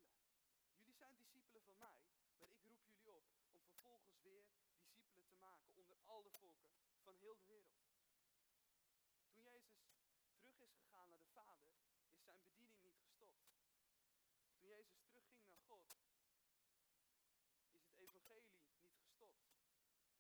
Jullie 0.77 0.95
zijn 0.95 1.17
discipelen 1.17 1.63
van 1.63 1.79
mij, 1.79 1.99
maar 2.39 2.51
ik 2.51 2.63
roep 2.63 2.83
jullie 2.85 3.13
op 3.13 3.25
om 3.51 3.63
vervolgens 3.65 4.21
weer 4.23 4.45
discipelen 4.81 5.27
te 5.27 5.35
maken 5.35 5.71
onder 5.75 5.99
al 6.05 6.23
de 6.23 6.31
volken 6.31 6.71
van 7.03 7.15
heel 7.17 7.37
de 7.37 7.45
wereld. 7.45 7.81
Toen 9.25 9.43
Jezus 9.43 9.81
terug 10.37 10.59
is 10.61 10.73
gegaan 10.73 11.09
naar 11.09 11.19
de 11.19 11.31
Vader, 11.33 11.69
is 12.11 12.23
zijn 12.25 12.41
bediening 12.41 12.83
niet 12.83 12.99
gestopt. 13.01 13.41
Toen 14.51 14.69
Jezus 14.69 15.01
terugging 15.03 15.45
naar 15.47 15.59
God, 15.69 15.87
is 17.97 18.13
het 18.13 18.29
evangelie 18.29 18.55
niet 18.81 18.97
gestopt. 19.01 19.43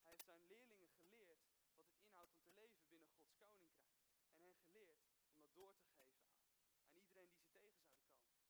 Hij 0.02 0.10
heeft 0.12 0.24
zijn 0.24 0.46
leerlingen 0.46 0.90
geleerd 1.00 1.40
wat 1.74 1.86
het 1.86 1.98
inhoudt 2.00 2.32
om 2.32 2.42
te 2.42 2.52
leven 2.54 2.86
binnen 2.88 3.08
Gods 3.16 3.34
koninkrijk. 3.36 3.96
En 4.34 4.44
hen 4.44 4.56
geleerd 4.64 5.00
om 5.36 5.41
door 5.54 5.74
te 5.76 5.84
geven 5.84 6.18
aan, 6.18 6.44
iedereen 6.92 7.30
die 7.30 7.40
ze 7.42 7.50
tegen 7.58 7.82
zouden 7.82 8.10
komen. 8.10 8.46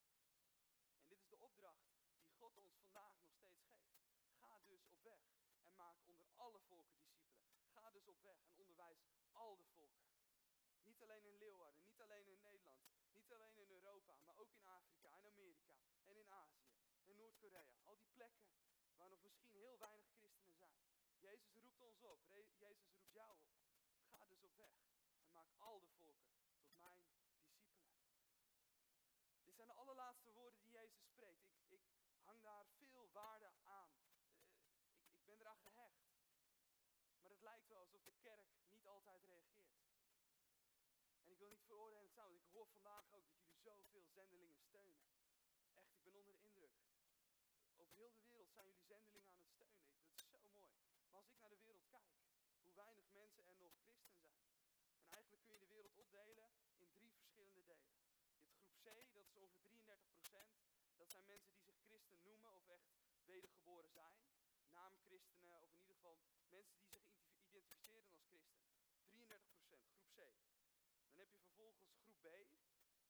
En 0.99 1.07
dit 1.07 1.19
is 1.19 1.29
de 1.29 1.39
opdracht 1.41 1.85
die 2.21 2.31
God 2.39 2.57
ons 2.57 2.75
vandaag 2.75 3.19
nog 3.21 3.33
steeds 3.33 3.65
geeft. 3.65 4.01
Ga 4.41 4.61
dus 4.67 4.87
op 4.87 5.03
weg 5.03 5.23
en 5.63 5.75
maak 5.75 5.97
onder 6.07 6.29
alle 6.37 6.61
volken 6.61 6.99
discipelen. 7.01 7.47
Ga 7.75 7.91
dus 7.91 8.09
op 8.09 8.21
weg 8.23 8.43
en 8.43 8.55
onderwijs 8.55 9.01
al 9.33 9.57
de 9.57 9.65
volken. 9.65 10.11
Niet 10.83 11.03
alleen 11.03 11.25
in 11.25 11.37
Leeuwarden, 11.37 11.83
niet 11.85 12.01
alleen 12.01 12.29
in 12.29 12.41
Nederland, 12.41 12.83
niet 13.11 13.33
alleen 13.33 13.57
in 13.57 13.71
Europa, 13.71 14.21
maar 14.25 14.37
ook 14.39 14.53
in 14.53 14.65
Afrika 14.65 15.17
en 15.19 15.25
Amerika 15.27 15.77
en 16.05 16.17
in 16.17 16.29
Azië 16.29 16.71
en 17.05 17.17
Noord-Korea. 17.17 17.67
Al 17.85 17.97
die 17.97 18.09
plekken 18.13 18.47
waar 18.97 19.09
nog 19.09 19.23
misschien 19.23 19.49
heel 19.51 19.79
weinig 19.79 20.07
christenen 20.19 20.55
zijn. 20.55 20.77
Jezus 21.19 21.55
roept 21.55 21.81
ons 21.81 22.03
op, 22.03 22.21
Re- 22.31 22.53
Jezus 22.57 22.91
roept 22.93 23.13
jou 23.13 23.37
op. 23.39 23.55
Ga 24.11 24.27
dus 24.27 24.43
op 24.43 24.55
weg 24.57 24.75
en 25.23 25.33
maak 25.33 25.49
al 25.59 25.81
de 25.81 25.89
volken 25.89 26.33
tot 26.61 26.79
mijn 26.81 27.03
discipelen. 27.03 27.61
Dit 29.45 29.55
zijn 29.55 29.69
de 29.69 29.75
allerlaatste 29.75 30.31
spreekt. 31.01 31.47
Ik, 31.67 31.83
ik 32.05 32.21
hang 32.25 32.43
daar 32.43 32.67
veel 32.67 33.11
waarde 33.13 33.51
aan. 33.63 33.91
Eh, 34.11 34.93
ik, 34.93 35.11
ik 35.11 35.25
ben 35.25 35.41
eraan 35.41 35.59
gehecht. 35.59 36.03
Maar 37.21 37.31
het 37.31 37.43
lijkt 37.43 37.69
wel 37.69 37.79
alsof 37.79 38.03
de 38.03 38.15
kerk 38.21 38.49
niet 38.69 38.87
altijd 38.87 39.23
reageert. 39.25 39.83
En 41.23 41.31
ik 41.31 41.39
wil 41.39 41.49
niet 41.49 41.65
veroordelend 41.65 42.13
zijn, 42.13 42.31
want 42.31 42.43
ik 42.43 42.51
hoor 42.51 42.67
vandaag 42.67 43.13
ook 43.13 43.27
dat 43.27 43.39
jullie 43.39 43.59
zoveel 43.61 44.03
zendelingen 44.03 44.59
steunen. 44.59 45.07
Echt, 45.75 45.93
ik 45.93 46.03
ben 46.03 46.15
onder 46.15 46.35
de 46.35 46.41
indruk. 46.41 46.75
Over 47.77 47.95
heel 47.95 48.13
de 48.13 48.23
wereld 48.23 48.51
zijn 48.53 48.67
jullie 48.67 48.83
zendelingen 48.83 49.33
aan 49.33 49.41
het 49.41 49.51
steunen. 49.51 49.85
Dat 50.05 50.15
is 50.15 50.29
zo 50.29 50.41
mooi. 50.53 50.71
Maar 51.11 51.21
als 51.21 51.29
ik 51.29 51.39
naar 51.39 51.49
de 51.49 51.59
wereld 51.65 51.87
kijk, 51.87 52.11
hoe 52.63 52.75
weinig 52.75 53.11
mensen 53.11 53.47
er 53.47 53.59
nog 53.59 53.73
christen 53.81 54.15
zijn. 54.15 54.41
En 55.01 55.11
eigenlijk 55.11 55.45
kun 55.45 55.53
je 55.53 55.59
de 55.59 55.75
wereld 55.75 55.97
opdelen 55.97 56.51
in 56.77 56.91
drie 56.93 57.13
verschillende 57.13 57.65
delen. 57.65 58.01
Je 58.83 58.89
hebt 58.89 59.09
groep 59.11 59.27
C, 59.35 59.35
dat 59.35 59.59
is 59.59 59.65
ongeveer 59.65 60.23
33 60.31 60.92
Dat 61.03 61.11
zijn 61.11 61.27
mensen 61.27 61.53
die 61.53 61.63
zich 61.63 61.79
christen 61.85 62.23
noemen 62.23 62.53
of 62.53 62.69
echt 62.69 62.87
wedergeboren 63.25 63.91
zijn. 63.91 64.19
Naamchristenen, 64.69 65.63
of 65.63 65.73
in 65.73 65.81
ieder 65.81 65.95
geval 65.95 66.19
mensen 66.49 66.77
die 66.77 66.87
zich 66.87 67.03
identif- 67.11 67.41
identificeren 67.43 68.09
als 68.09 68.23
christen. 68.27 68.61
33% 69.11 69.85
groep 69.91 70.07
C. 70.15 70.19
Dan 71.09 71.19
heb 71.19 71.31
je 71.33 71.39
vervolgens 71.39 71.95
groep 72.01 72.21
B. 72.21 72.27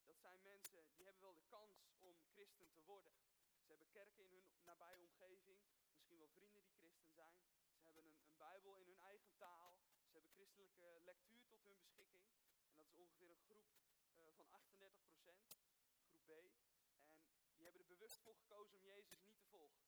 Dat 0.04 0.18
zijn 0.18 0.42
mensen 0.42 0.86
die 0.94 1.04
hebben 1.04 1.22
wel 1.22 1.34
de 1.34 1.46
kans 1.48 1.90
om 1.98 2.16
christen 2.30 2.70
te 2.70 2.82
worden. 2.82 3.12
Ze 3.60 3.68
hebben 3.68 3.88
kerken 3.90 4.24
in 4.24 4.30
hun 4.30 4.48
nabije 4.62 5.00
omgeving, 5.00 5.60
misschien 5.94 6.18
wel 6.18 6.28
vrienden 6.28 6.62
die 6.62 6.74
christen 6.74 7.12
zijn. 7.12 7.38
Ze 7.78 7.84
hebben 7.84 8.04
een, 8.04 8.18
een 8.24 8.36
Bijbel 8.36 8.76
in 8.76 8.86
hun 8.86 8.98
eigen 8.98 9.36
taal. 9.36 9.76
Ze 10.06 10.12
hebben 10.12 10.32
christelijke 10.32 11.00
lectuur 11.04 11.44
tot 11.46 11.64
hun 11.64 11.78
beschikking. 11.78 12.24
En 12.68 12.76
dat 12.76 12.86
is 12.86 12.96
ongeveer 12.96 13.30
een 13.30 13.44
groep 13.44 13.66
eh, 14.14 14.32
van 14.36 14.46
38% 14.46 15.34
groep 16.06 16.24
B. 16.24 16.30
En 18.22 18.28
die 18.28 18.46
hebben 18.46 18.46
er 18.46 18.46
bewust 18.46 18.46
voor 18.46 18.66
gekozen 18.66 18.78
om 18.78 18.84
Jezus 18.84 19.20
niet 19.24 19.36
te 19.36 19.44
volgen. 19.50 19.82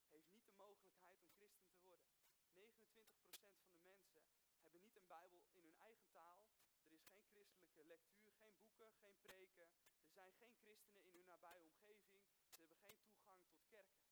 heeft 0.09 0.31
niet 0.31 0.45
de 0.45 0.51
mogelijkheid 0.51 1.19
om 1.21 1.31
christen 1.35 1.67
te 1.69 1.77
worden. 1.79 2.07
29% 2.53 3.61
van 3.63 3.73
de 3.73 3.79
mensen 3.91 4.23
hebben 4.61 4.81
niet 4.81 4.95
een 4.95 5.07
Bijbel 5.07 5.41
in 5.51 5.63
hun 5.63 5.75
eigen 5.75 6.09
taal. 6.11 6.39
Er 6.85 6.91
is 6.93 7.05
geen 7.05 7.25
christelijke 7.31 7.83
lectuur, 7.85 8.31
geen 8.33 8.57
boeken, 8.59 8.91
geen 9.01 9.17
preken. 9.19 9.67
Er 10.05 10.11
zijn 10.11 10.33
geen 10.33 10.55
christenen 10.61 11.03
in 11.03 11.13
hun 11.15 11.25
nabije 11.25 11.65
omgeving. 11.65 12.19
Ze 12.53 12.59
hebben 12.59 12.77
geen 12.77 12.99
toegang 13.03 13.39
tot 13.47 13.63
kerken. 13.67 14.09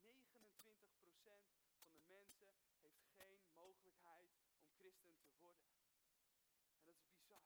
29% 0.00 1.44
van 1.80 1.94
de 1.94 2.02
mensen 2.06 2.54
heeft 2.80 3.02
geen 3.16 3.40
mogelijkheid 3.54 4.30
om 4.56 4.66
christen 4.76 5.16
te 5.18 5.27
worden. 5.38 5.64
En 6.76 6.84
dat 6.84 6.96
is 6.96 7.10
bizar. 7.14 7.44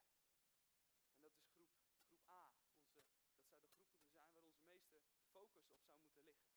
En 1.13 1.21
dat 1.21 1.31
is 1.31 1.45
groep, 1.53 1.71
groep 2.05 2.27
A. 2.29 2.51
Onze, 2.81 3.01
dat 3.33 3.45
zou 3.47 3.61
de 3.61 3.67
groep 3.67 3.87
moeten 3.87 4.13
zijn 4.13 4.13
waar 4.15 4.31
onze 4.33 4.59
meeste 4.61 5.01
focus 5.31 5.67
op 5.67 5.79
zou 5.81 5.97
moeten 5.99 6.23
liggen. 6.23 6.51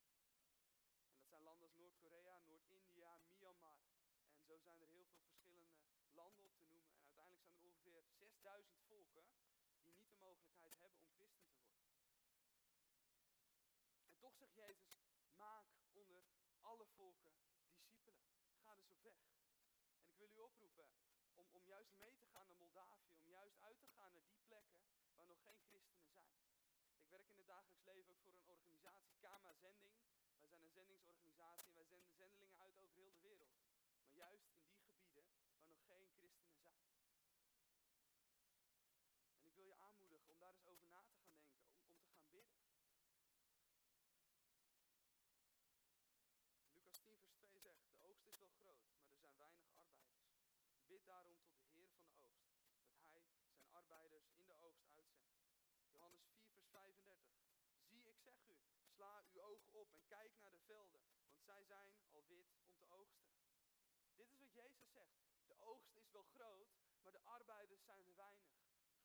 En 1.08 1.16
dat 1.16 1.28
zijn 1.28 1.42
landen 1.42 1.68
als 1.68 1.76
Noord-Korea, 1.76 2.38
Noord-India, 2.38 3.18
Myanmar. 3.18 3.80
En 4.36 4.44
zo 4.44 4.58
zijn 4.58 4.80
er 4.80 4.88
heel 4.88 5.04
veel 5.04 5.18
verschillende 5.18 5.76
landen 6.12 6.44
op 6.44 6.56
te 6.56 6.66
noemen. 6.66 6.92
En 6.92 7.00
uiteindelijk 7.02 7.44
zijn 7.44 7.60
er 7.60 7.66
ongeveer 7.66 8.02
6000 8.08 8.80
volken 8.86 9.24
die 9.82 9.92
niet 9.92 10.08
de 10.08 10.14
mogelijkheid 10.14 10.80
hebben 10.80 11.00
om 11.00 11.10
christen 11.14 11.46
te 11.46 11.56
worden. 11.56 11.84
En 14.08 14.18
toch 14.18 14.34
zegt 14.36 14.54
Jezus, 14.54 14.98
maak 15.36 15.66
onder 15.92 16.24
alle 16.60 16.86
volken 16.86 17.32
discipelen. 17.88 18.16
Ga 18.62 18.74
dus 18.74 18.90
op 18.90 19.02
weg. 19.02 19.18
En 20.00 20.06
ik 20.06 20.16
wil 20.16 20.30
u 20.30 20.38
oproepen 20.38 20.86
om, 21.56 21.66
juist 21.66 21.94
mee 21.96 22.14
te 22.16 22.26
gaan 22.32 22.46
naar 22.46 22.56
Moldavië, 22.56 23.12
om 23.20 23.28
juist 23.28 23.58
uit 23.60 23.78
te 23.80 23.88
gaan 23.96 24.12
naar 24.12 24.26
die 24.28 24.40
plekken 24.46 24.80
waar 25.14 25.26
nog 25.26 25.42
geen 25.44 25.60
christenen 25.68 26.08
zijn. 26.08 26.32
Ik 27.02 27.08
werk 27.08 27.28
in 27.28 27.36
het 27.36 27.46
dagelijks 27.46 27.84
leven 27.84 28.14
ook 28.14 28.22
voor 28.22 28.32
een 28.32 28.48
organisatie, 28.56 29.14
Kama 29.18 29.52
Zending. 29.52 29.94
Wij 30.38 30.48
zijn 30.48 30.62
een 30.62 30.76
zendingsorganisatie 30.78 31.68
en 31.68 31.74
wij 31.74 31.84
zenden 31.86 32.12
zendelingen 32.12 32.58
uit 32.58 32.78
over 32.78 32.96
heel 32.96 33.10
de 33.10 33.20
wereld. 33.20 33.54
Maar 33.98 34.12
juist 34.12 34.48
in 34.50 34.62
die 34.64 34.76
gebieden 34.76 35.24
waar 35.60 35.68
nog 35.68 35.82
geen 35.86 36.10
christenen 36.16 36.56
zijn. 36.56 36.80
En 39.36 39.44
ik 39.46 39.54
wil 39.54 39.64
je 39.64 39.76
aanmoedigen 39.76 40.32
om 40.32 40.38
daar 40.38 40.52
eens 40.52 40.66
over 40.66 40.86
na 40.88 41.02
te 41.02 41.14
gaan 41.18 41.32
denken, 41.32 41.60
om, 41.60 41.80
om 41.88 41.98
te 41.98 42.08
gaan 42.12 42.28
bidden. 42.30 42.54
Lucas 46.72 46.98
10 47.00 47.18
vers 47.20 47.32
2 47.32 47.58
zegt, 47.58 47.86
de 47.88 47.98
oogst 48.00 48.26
is 48.26 48.38
wel 48.38 48.52
groot, 48.60 48.84
maar 48.96 49.08
er 49.08 49.16
zijn 49.16 49.36
weinig 49.36 49.68
arbeiders. 49.70 50.16
Bid 50.86 51.06
daarom 51.06 51.36
tot 51.38 51.56
de 51.58 51.64
Heer 51.64 51.90
van 51.90 52.04
de 52.06 52.12
oogst, 52.12 52.42
dat 53.02 53.10
Hij 53.12 53.20
zijn 53.20 53.68
arbeiders 53.70 54.28
in 54.34 54.46
de 54.46 54.58
oogst 54.58 54.88
uitzendt. 54.88 55.34
Johannes 55.90 56.24
4 56.24 56.46
vers 56.50 56.66
35. 56.68 57.34
Zie, 57.88 58.08
ik 58.08 58.18
zeg 58.18 58.34
u, 58.46 58.54
sla 58.96 59.22
uw 59.32 59.40
ogen 59.40 59.72
op 59.72 59.92
en 59.92 60.04
kijk 60.06 60.32
naar 60.36 60.50
de 60.50 60.58
velden, 60.58 61.00
want 61.28 61.42
zij 61.44 61.64
zijn 61.64 61.94
al 62.08 62.24
wit 62.26 62.54
om 62.62 62.76
te 62.76 62.88
oogsten. 62.88 63.34
Dit 64.14 64.30
is 64.30 64.38
wat 64.38 64.52
Jezus 64.52 64.92
zegt. 64.92 65.16
De 65.46 65.58
oogst 65.58 65.96
is 65.96 66.10
wel 66.10 66.22
groot, 66.22 66.68
maar 67.02 67.12
de 67.12 67.22
arbeiders 67.22 67.84
zijn 67.84 68.06
er 68.06 68.16
weinig. 68.16 68.54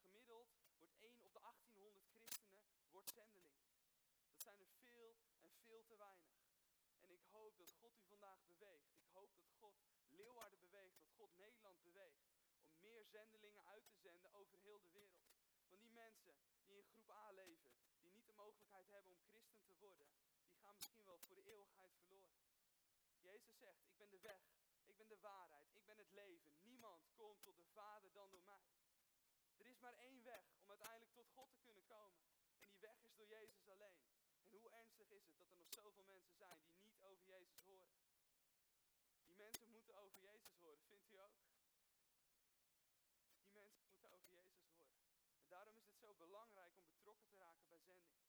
Gemiddeld 0.02 0.50
wordt 0.78 0.96
1 1.00 1.24
op 1.24 1.34
de 1.34 1.40
1800 1.40 2.06
christenen 2.10 2.60
wordt 2.90 3.10
zendeling. 3.10 3.60
Dat 4.30 4.42
zijn 4.42 4.60
er 4.60 4.68
veel 4.68 5.18
en 5.42 5.54
veel 5.54 5.84
te 5.84 5.98
weinig. 5.98 6.36
En 7.00 7.12
ik 7.12 7.24
hoop 7.24 7.58
dat 7.58 7.72
God 7.72 7.98
u 7.98 8.04
vandaag 8.08 8.46
beweegt. 8.46 8.92
Ik 8.96 9.10
hoop 9.12 9.34
dat 9.36 9.50
God 9.50 9.76
Leeuwarden 10.08 10.60
beweegt, 10.60 11.00
dat 11.00 11.12
God 11.12 11.36
Nederland 11.36 11.82
beweegt. 11.82 12.24
Om 12.60 12.80
meer 12.80 13.06
zendelingen 13.06 13.66
uit 13.66 13.88
te 13.88 13.96
zenden 13.96 14.32
over 14.32 14.58
heel 14.58 14.80
de 14.82 14.92
wereld. 14.92 15.30
Want 15.70 15.82
die 15.82 15.92
mensen 15.92 16.36
die 16.64 16.78
in 16.78 16.86
groep 16.86 17.10
A 17.10 17.32
leven, 17.32 17.72
die 18.02 18.12
niet 18.12 18.26
de 18.26 18.34
mogelijkheid 18.34 18.88
hebben 18.90 19.12
om 19.12 19.24
christen 19.28 19.64
te 19.64 19.76
worden, 19.76 20.08
die 20.46 20.56
gaan 20.56 20.71
misschien 20.82 21.06
wel 21.06 21.20
voor 21.20 21.36
de 21.36 21.50
eeuwigheid 21.54 21.94
verloren. 21.96 22.36
Jezus 23.20 23.58
zegt, 23.58 23.84
ik 23.84 23.98
ben 23.98 24.10
de 24.10 24.20
weg, 24.20 24.42
ik 24.86 24.98
ben 24.98 25.08
de 25.08 25.20
waarheid, 25.20 25.76
ik 25.76 25.86
ben 25.86 25.98
het 25.98 26.12
leven. 26.12 26.52
Niemand 26.62 27.12
komt 27.16 27.44
tot 27.44 27.58
de 27.58 27.66
Vader 27.66 28.12
dan 28.12 28.30
door 28.32 28.44
mij. 28.44 28.66
Er 29.58 29.66
is 29.66 29.80
maar 29.80 29.94
één 29.94 30.24
weg 30.24 30.44
om 30.62 30.70
uiteindelijk 30.70 31.14
tot 31.14 31.30
God 31.30 31.52
te 31.52 31.60
kunnen 31.60 31.86
komen. 31.86 32.22
En 32.60 32.70
die 32.70 32.80
weg 32.80 33.04
is 33.04 33.16
door 33.16 33.28
Jezus 33.28 33.70
alleen. 33.70 34.02
En 34.44 34.52
hoe 34.52 34.70
ernstig 34.70 35.10
is 35.10 35.26
het 35.26 35.38
dat 35.38 35.52
er 35.52 35.58
nog 35.58 35.74
zoveel 35.74 36.04
mensen 36.04 36.36
zijn 36.36 36.62
die 36.72 36.82
niet 36.84 37.04
over 37.06 37.26
Jezus 37.26 37.62
horen? 37.64 37.92
Die 39.26 39.36
mensen 39.36 39.70
moeten 39.70 39.96
over 39.96 40.22
Jezus 40.22 40.56
horen, 40.58 40.84
vindt 40.88 41.08
u 41.08 41.18
ook? 41.18 41.38
Die 43.42 43.52
mensen 43.52 43.86
moeten 43.86 44.10
over 44.12 44.32
Jezus 44.32 44.66
horen. 44.70 44.98
En 45.42 45.48
daarom 45.48 45.78
is 45.78 45.86
het 45.86 45.98
zo 45.98 46.14
belangrijk 46.14 46.78
om 46.78 46.88
betrokken 46.88 47.28
te 47.28 47.38
raken 47.38 47.68
bij 47.68 47.80
zending. 47.80 48.20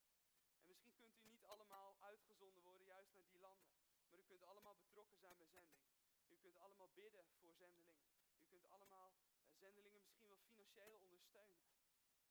En 0.62 0.66
misschien 0.66 0.96
kunt 0.96 1.16
u 1.16 1.24
niet 1.24 1.46
allemaal 1.46 1.96
uitgezonden 2.00 2.62
worden 2.62 2.84
juist 2.84 3.12
naar 3.12 3.24
die 3.24 3.38
landen. 3.38 3.72
Maar 4.12 4.20
u 4.20 4.24
kunt 4.24 4.44
allemaal 4.44 4.76
betrokken 4.76 5.18
zijn 5.18 5.36
bij 5.38 5.46
zending. 5.46 5.80
U 6.28 6.36
kunt 6.36 6.56
allemaal 6.56 6.90
bidden 6.94 7.24
voor 7.40 7.54
zendelingen. 7.54 8.04
U 8.38 8.44
kunt 8.44 8.66
allemaal 8.66 9.12
uh, 9.18 9.52
zendelingen 9.52 10.00
misschien 10.02 10.28
wel 10.28 10.38
financieel 10.38 10.92
ondersteunen. 10.92 11.64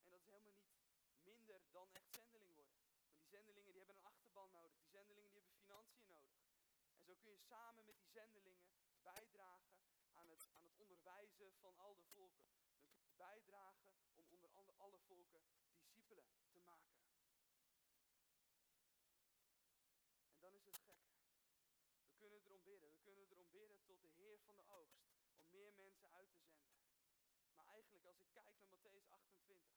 En 0.03 0.09
dat 0.09 0.19
is 0.19 0.25
helemaal 0.25 0.53
niet 0.53 0.61
minder 1.23 1.61
dan 1.71 1.89
echt 1.93 2.13
zendeling 2.13 2.53
worden. 2.53 2.77
Want 3.03 3.17
die 3.17 3.27
zendelingen 3.27 3.71
die 3.71 3.81
hebben 3.81 3.95
een 3.95 4.11
achterban 4.11 4.51
nodig. 4.51 4.79
Die 4.79 4.89
zendelingen 4.89 5.31
die 5.31 5.39
hebben 5.41 5.61
financiën 5.61 6.07
nodig. 6.07 6.37
En 6.95 7.03
zo 7.03 7.15
kun 7.15 7.31
je 7.31 7.39
samen 7.39 7.85
met 7.85 7.97
die 7.97 8.09
zendelingen 8.09 8.69
bijdragen 9.01 9.75
aan 10.13 10.29
het, 10.29 10.47
aan 10.53 10.63
het 10.63 10.75
onderwijzen 10.75 11.53
van 11.59 11.77
al 11.77 11.95
de 11.95 12.03
volken. 12.03 12.49
Dan 13.01 13.15
bijdragen 13.15 13.93
om 14.13 14.25
onder 14.29 14.49
andere 14.51 14.77
alle 14.77 14.99
volken 14.99 15.43
discipelen 15.71 16.25
te 16.51 16.59
maken. 16.59 16.91
En 20.31 20.39
dan 20.39 20.53
is 20.53 20.65
het 20.65 20.77
gek. 20.77 20.99
We 22.05 22.15
kunnen 22.17 22.41
erom 22.43 22.60
We 22.79 22.93
kunnen 23.01 23.27
erom 23.29 23.49
bidden 23.51 23.83
tot 23.83 24.01
de 24.01 24.07
Heer 24.07 24.39
van 24.39 24.55
de 24.55 24.67
oogst. 24.67 25.03
Om 25.33 25.49
meer 25.49 25.73
mensen 25.73 26.11
uit 26.11 26.31
te 26.31 26.41
zenden. 26.41 26.83
Maar 27.53 27.65
eigenlijk 27.65 28.05
als 28.05 28.19
ik 28.19 28.31
kijk 28.31 28.59
naar 28.59 28.69
Matthäus 28.69 29.09
28. 29.09 29.71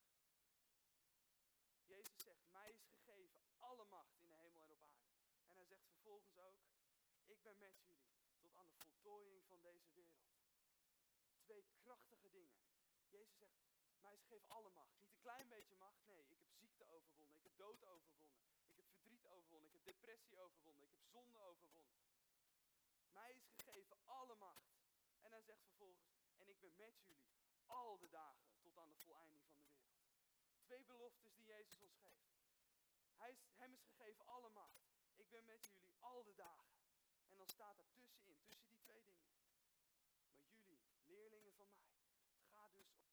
Jezus 1.85 2.23
zegt, 2.23 2.47
mij 2.51 2.71
is 2.71 2.85
gegeven 2.85 3.43
alle 3.59 3.85
macht 3.85 4.17
in 4.19 4.29
de 4.29 4.35
hemel 4.35 4.63
en 4.63 4.71
op 4.71 4.85
aarde. 4.87 5.23
En 5.47 5.55
hij 5.55 5.65
zegt 5.65 5.87
vervolgens 5.87 6.39
ook, 6.39 6.59
ik 7.25 7.43
ben 7.43 7.59
met 7.59 7.81
jullie 7.81 8.13
tot 8.39 8.57
aan 8.57 8.67
de 8.67 8.75
voltooiing 8.75 9.45
van 9.47 9.61
deze 9.61 9.91
wereld. 9.93 10.33
Twee 11.41 11.65
krachtige 11.83 12.31
dingen. 12.31 12.59
Jezus 13.09 13.37
zegt, 13.37 13.55
mij 14.01 14.15
is 14.15 14.21
gegeven 14.21 14.49
alle 14.49 14.71
macht. 14.71 14.97
Niet 14.97 15.11
een 15.11 15.19
klein 15.19 15.49
beetje 15.49 15.77
macht, 15.77 16.05
nee. 16.05 16.21
Ik 16.21 16.29
heb 16.31 16.41
ziekte 16.53 16.87
overwonnen, 16.87 17.37
ik 17.37 17.43
heb 17.43 17.57
dood 17.57 17.85
overwonnen. 17.85 18.41
Ik 18.69 18.77
heb 18.77 18.87
verdriet 18.87 19.27
overwonnen, 19.27 19.69
ik 19.69 19.75
heb 19.75 19.85
depressie 19.85 20.39
overwonnen, 20.39 20.85
ik 20.85 20.91
heb 20.91 21.05
zonde 21.05 21.39
overwonnen. 21.39 22.04
Mij 23.15 23.33
is 23.33 23.45
gegeven 23.57 23.97
alle 24.05 24.35
macht. 24.35 24.75
En 25.21 25.31
hij 25.31 25.43
zegt 25.43 25.63
vervolgens, 25.63 26.15
en 26.39 26.49
ik 26.49 26.61
ben 26.61 26.75
met 26.77 27.01
jullie 27.01 27.23
al 27.67 27.99
de 27.99 28.09
dagen 28.09 28.47
tot 28.61 28.79
aan 28.79 28.89
de 28.89 28.97
voleinding 29.05 29.43
van 29.45 29.57
de 29.57 29.65
wereld. 29.65 29.95
Twee 30.61 30.85
beloftes 30.85 31.35
die 31.35 31.47
Jezus 31.47 31.81
ons 31.81 31.99
geeft. 31.99 32.35
Hij 33.17 33.31
is, 33.31 33.39
hem 33.57 33.75
is 33.75 33.85
gegeven 33.85 34.27
alle 34.27 34.51
macht. 34.51 34.85
Ik 35.15 35.31
ben 35.31 35.45
met 35.45 35.67
jullie 35.67 35.93
al 36.01 36.23
de 36.25 36.35
dagen. 36.35 36.75
En 37.29 37.37
dan 37.37 37.49
staat 37.49 37.79
er 37.79 37.93
tussenin, 37.93 38.43
tussen 38.45 38.69
die 38.69 38.81
twee 38.81 39.03
dingen. 39.05 39.29
Maar 40.49 40.65
jullie, 40.65 40.83
leerlingen 41.07 41.55
van 41.55 41.71
mij, 41.71 41.95
ga 42.53 42.69
dus 42.69 42.91
op 42.93 43.11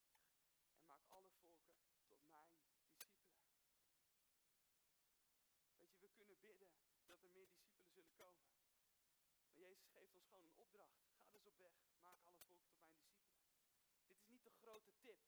en 0.75 0.85
maak 0.85 1.03
alle 1.09 1.31
volken 1.31 1.73
tot 2.05 2.29
mijn 2.29 2.51
discipelen. 2.53 3.39
Weet 5.77 5.93
je, 5.93 5.99
we 5.99 6.09
kunnen 6.09 6.39
bidden 6.39 6.69
dat 7.05 7.23
er 7.23 7.29
meer 7.29 7.47
discipelen 7.47 7.91
zullen 7.91 8.13
komen. 8.13 8.50
Jezus 9.71 9.91
geeft 9.93 10.15
ons 10.15 10.25
gewoon 10.27 10.45
een 10.45 10.57
opdracht. 10.57 10.97
Ga 11.21 11.31
dus 11.31 11.45
op 11.45 11.57
weg, 11.57 11.73
maak 11.99 12.19
alle 12.23 12.39
volken 12.39 12.71
tot 12.71 12.83
mijn 12.83 13.03
discipelen. 13.03 13.45
Dit 14.07 14.17
is 14.17 14.27
niet 14.27 14.43
de 14.43 14.51
grote 14.51 14.91
tip. 14.99 15.19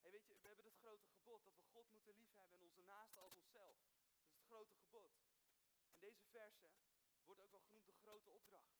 Hey, 0.00 0.10
weet 0.10 0.26
je, 0.26 0.36
we 0.40 0.46
hebben 0.46 0.64
het 0.64 0.76
grote 0.76 1.06
gebod 1.06 1.44
dat 1.44 1.56
we 1.56 1.64
God 1.64 1.90
moeten 1.90 2.14
liefhebben 2.14 2.58
en 2.58 2.64
onze 2.64 2.82
naaste 2.82 3.20
als 3.20 3.36
onszelf. 3.36 3.76
Dat 4.16 4.26
is 4.26 4.32
het 4.32 4.44
grote 4.46 4.74
gebod. 4.74 5.12
En 5.88 5.98
deze 5.98 6.24
verse 6.24 6.70
wordt 7.24 7.40
ook 7.40 7.50
wel 7.50 7.60
genoemd 7.60 7.86
de 7.86 7.92
grote 7.92 8.30
opdracht. 8.30 8.74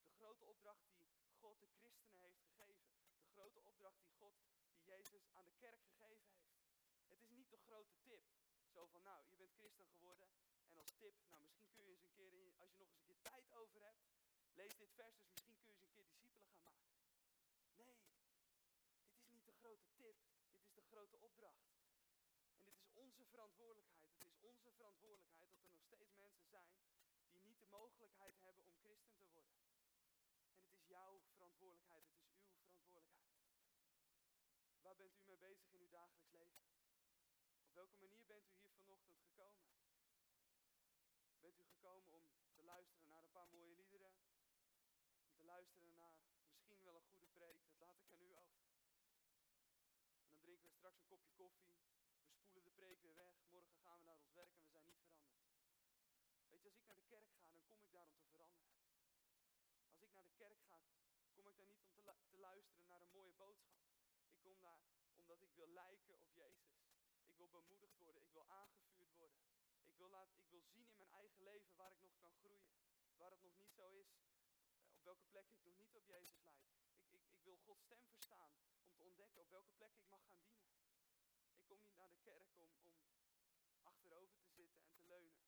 De 0.00 0.10
grote 0.10 0.44
opdracht 0.44 0.86
die 1.20 1.32
God 1.40 1.60
de 1.60 1.68
christenen 1.76 2.18
heeft 2.18 2.38
gegeven. 2.38 2.88
De 3.20 3.26
grote 3.26 3.60
opdracht 3.60 4.00
die 4.00 4.10
God, 4.10 4.34
die 4.70 4.82
Jezus 4.82 5.28
aan 5.32 5.44
de 5.44 5.54
kerk 5.58 5.82
gegeven 5.82 6.30
heeft. 6.30 6.56
Het 7.00 7.10
is 7.10 7.28
niet 7.28 7.50
de 7.50 7.58
grote 7.58 7.94
tip. 8.00 8.20
Zo 8.68 8.86
van, 8.86 9.02
nou, 9.02 9.26
je 9.28 9.36
bent 9.36 9.52
christen 9.52 9.86
geworden. 9.86 10.28
En 10.70 10.78
als 10.78 10.92
tip, 10.96 11.14
nou, 11.28 11.42
misschien 11.42 11.70
kun 11.72 11.84
je 11.84 11.90
eens 11.90 12.02
een 12.02 12.12
keer, 12.12 12.32
in, 12.32 12.54
als 12.58 12.70
je 12.70 12.78
nog 12.78 12.88
eens 12.88 12.98
een 12.98 13.04
keer. 13.04 13.17
Lees 14.58 14.76
dit 14.76 14.92
vers, 14.94 15.16
dus 15.18 15.30
misschien 15.34 15.58
kun 15.60 15.72
je 15.72 15.74
eens 15.74 15.82
een 15.82 15.90
keer 15.94 16.06
discipelen 16.06 16.48
gaan 16.48 16.62
maken. 16.62 16.90
Nee, 17.76 17.96
dit 19.06 19.18
is 19.20 19.30
niet 19.30 19.46
de 19.46 19.52
grote 19.52 19.88
tip. 19.96 20.16
Dit 20.50 20.62
is 20.62 20.72
de 20.72 20.82
grote 20.82 21.16
opdracht. 21.20 21.66
En 22.56 22.64
dit 22.64 22.78
is 22.78 22.90
onze 22.94 23.24
verantwoordelijkheid. 23.24 24.10
Het 24.12 24.32
is 24.32 24.42
onze 24.42 24.72
verantwoordelijkheid 24.72 25.52
dat 25.52 25.62
er 25.62 25.70
nog 25.70 25.84
steeds 25.86 26.14
mensen 26.14 26.46
zijn 26.46 26.72
die 27.30 27.42
niet 27.42 27.58
de 27.58 27.66
mogelijkheid 27.66 28.40
hebben 28.40 28.64
om 28.64 28.74
christen 28.80 29.16
te 29.16 29.26
worden. 29.26 29.58
En 30.50 30.60
het 30.62 30.70
is 30.72 30.86
jouw 30.86 31.20
verantwoordelijkheid, 31.34 32.04
het 32.04 32.22
is 32.22 32.32
uw 32.32 32.48
verantwoordelijkheid. 32.62 33.46
Waar 34.80 34.96
bent 34.96 35.16
u 35.16 35.22
mee 35.22 35.38
bezig 35.38 35.72
in 35.72 35.80
uw 35.80 35.88
dagelijks 35.88 36.30
leven? 36.30 36.62
Op 37.62 37.74
welke 37.74 37.96
manier 37.96 38.24
bent 38.26 38.48
u 38.48 38.54
hier 38.54 38.72
vanochtend 38.72 39.18
gekomen? 39.20 39.62
Bent 41.40 41.58
u 41.58 41.64
gekomen 41.64 42.12
om 42.12 42.52
te 42.54 42.62
luisteren 42.62 43.08
naar 43.08 43.22
een 43.22 43.30
paar 43.30 43.48
mooie 43.48 43.74
liederen? 43.74 44.12
Om 45.22 45.34
te 45.34 45.44
luisteren 45.44 45.94
naar 45.94 46.14
misschien 46.56 46.82
wel 46.84 46.96
een 46.96 47.08
we 50.78 50.84
straks 50.84 51.00
een 51.00 51.06
kopje 51.06 51.32
koffie. 51.42 51.72
preek 52.74 53.00
weer 53.02 53.14
weg. 53.14 53.34
Morgen 53.50 53.76
gaan 53.82 53.98
we 53.98 54.04
naar 54.04 54.18
ons 54.18 54.32
werk 54.32 54.52
en 54.54 54.62
we 54.62 54.68
zijn 54.68 54.84
niet 54.84 54.98
veranderd. 54.98 55.42
Weet 56.50 56.62
je, 56.62 56.68
als 56.68 56.78
ik 56.78 56.86
naar 56.86 57.00
de 57.02 57.08
kerk 57.14 57.30
ga, 57.40 57.50
dan 57.52 57.64
kom 57.66 57.80
ik 57.82 57.90
daar 57.92 58.08
om 58.08 58.18
te 58.18 58.28
veranderen. 58.36 58.78
Als 59.92 60.02
ik 60.02 60.12
naar 60.12 60.22
de 60.22 60.36
kerk 60.42 60.60
ga, 60.68 60.78
kom 61.34 61.48
ik 61.48 61.56
daar 61.56 61.66
niet 61.66 61.80
om 61.82 61.90
te, 61.94 62.02
te 62.28 62.38
luisteren 62.38 62.86
naar 62.86 63.00
een 63.00 63.16
mooie 63.18 63.32
boodschap. 63.32 63.80
Ik 64.26 64.38
kom 64.40 64.58
daar 64.60 64.82
omdat 65.12 65.42
ik 65.42 65.52
wil 65.54 65.68
lijken 65.68 66.14
op 66.14 66.30
Jezus. 66.32 66.78
Ik 67.24 67.36
wil 67.36 67.48
bemoedigd 67.48 67.98
worden, 67.98 68.22
ik 68.22 68.32
wil 68.32 68.46
aangevuurd 68.48 69.14
worden. 69.16 69.40
Ik 69.84 69.96
wil, 69.96 70.08
laat, 70.08 70.30
ik 70.34 70.48
wil 70.48 70.62
zien 70.62 70.86
in 70.90 70.98
mijn 70.98 71.12
eigen 71.12 71.42
leven 71.42 71.76
waar 71.76 71.92
ik 71.92 72.00
nog 72.00 72.16
kan 72.18 72.32
groeien. 72.32 72.70
Waar 73.16 73.30
het 73.30 73.42
nog 73.42 73.56
niet 73.56 73.72
zo 73.72 73.90
is, 73.90 74.10
eh, 74.14 74.28
op 74.90 75.04
welke 75.04 75.24
plek 75.24 75.50
ik 75.50 75.64
nog 75.64 75.76
niet 75.76 75.96
op 75.96 76.06
Jezus 76.06 76.40
lijk. 76.42 76.62
Ik, 76.64 77.02
ik, 77.10 77.22
ik 77.26 77.42
wil 77.42 77.56
Gods 77.56 77.82
stem 77.82 78.02
verstaan 78.04 78.67
op 79.34 79.50
welke 79.50 79.72
plek 79.76 79.94
ik 79.94 80.08
mag 80.08 80.24
gaan 80.26 80.40
dienen. 80.40 80.70
Ik 81.56 81.64
kom 81.66 81.80
niet 81.80 81.96
naar 81.96 82.08
de 82.08 82.18
kerk 82.22 82.48
om, 82.56 82.70
om 82.82 82.96
achterover 83.82 84.38
te 84.38 84.48
zitten 84.48 84.80
en 84.82 84.92
te 84.94 85.02
leunen. 85.02 85.44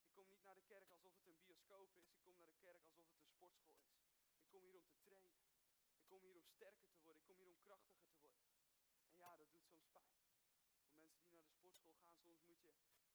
Ik 0.00 0.12
kom 0.12 0.28
niet 0.28 0.42
naar 0.42 0.54
de 0.54 0.62
kerk 0.62 0.90
alsof 0.90 1.12
het 1.14 1.26
een 1.26 1.38
bioscoop 1.42 1.94
is. 1.94 2.08
Ik 2.10 2.22
kom 2.22 2.36
naar 2.38 2.50
de 2.50 2.58
kerk 2.58 2.82
alsof 2.82 2.98
het 2.98 3.08
een 3.08 3.18
sportschool 3.18 3.56
is. 3.60 3.74
Ik 4.38 4.48
kom 4.48 4.62
hier 4.62 4.74
om 4.74 4.84
te 4.86 4.98
trainen. 5.00 5.42
Ik 5.96 6.06
kom 6.06 6.22
hier 6.22 6.36
om 6.36 6.46
sterker 6.46 6.88
te 6.88 6.98
worden. 7.02 7.20
Ik 7.20 7.26
kom 7.26 7.38
hier 7.38 7.50
om 7.50 7.60
krachtiger 7.60 8.06
te 8.08 8.16
worden. 8.18 8.44
En 9.06 9.16
ja, 9.16 9.36
dat 9.36 9.50
doet 9.50 9.66
soms 9.66 9.86
pijn. 9.92 10.14
Voor 10.88 11.00
mensen 11.00 11.28
die 11.28 11.40
naar 11.40 11.46
de 11.48 11.56
sportschool 11.58 11.96
gaan, 11.96 12.16
soms 12.16 12.42
moet 12.44 12.58
je 12.58 12.64
nog 12.66 12.78
even 12.78 13.06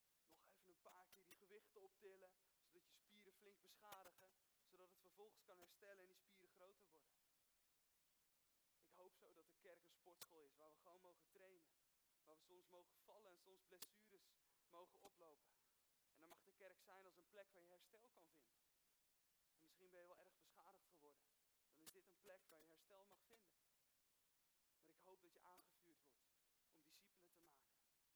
een 0.65 0.82
paar 0.82 1.08
keer 1.08 1.24
die 1.26 1.36
gewichten 1.36 1.82
optillen. 1.82 2.32
Zodat 2.71 2.88
je 2.88 2.95
spieren 2.95 3.34
flink 3.34 3.62
beschadigen. 3.62 4.30
Zodat 4.69 4.89
het 4.89 5.00
vervolgens 5.02 5.43
kan 5.43 5.58
herstellen 5.58 6.00
en 6.00 6.08
die 6.08 6.17
spieren 6.17 6.50
groter 6.50 6.86
worden. 6.86 7.12
Ik 8.84 8.97
hoop 8.97 9.15
zo 9.15 9.34
dat 9.34 9.50
de 9.50 9.56
kerk 9.56 9.84
een 9.86 10.01
is 10.19 10.56
waar 10.58 10.71
we 10.71 10.78
gewoon 10.78 11.02
mogen 11.02 11.28
trainen. 11.30 11.71
Waar 12.26 12.36
we 12.36 12.41
soms 12.41 12.67
mogen 12.69 12.97
vallen 13.04 13.32
en 13.32 13.39
soms 13.39 13.62
blessures 13.67 14.26
mogen 14.69 15.02
oplopen. 15.02 15.52
En 16.13 16.19
dan 16.19 16.30
mag 16.30 16.43
de 16.43 16.54
kerk 16.54 16.80
zijn 16.82 17.06
als 17.06 17.17
een 17.17 17.30
plek 17.30 17.52
waar 17.52 17.63
je 17.63 17.69
herstel 17.69 18.08
kan 18.13 18.26
vinden. 18.26 18.63
En 19.56 19.63
misschien 19.63 19.89
ben 19.89 20.00
je 20.00 20.08
wel 20.08 20.17
erg 20.17 20.36
beschadigd 20.36 20.88
geworden. 20.93 21.24
Dan 21.71 21.82
is 21.82 21.91
dit 21.91 22.06
een 22.08 22.19
plek 22.19 22.41
waar 22.50 22.60
je 22.60 22.65
herstel 22.65 23.04
mag 23.04 23.21
vinden. 23.28 23.56
Maar 24.84 24.93
ik 24.93 25.02
hoop 25.04 25.21
dat 25.21 25.34
je 25.34 25.41
aangevuurd 25.41 26.02
wordt 26.02 26.17
om 26.17 26.28
discipelen 26.28 26.60
te 26.60 26.69
maken. 26.69 27.39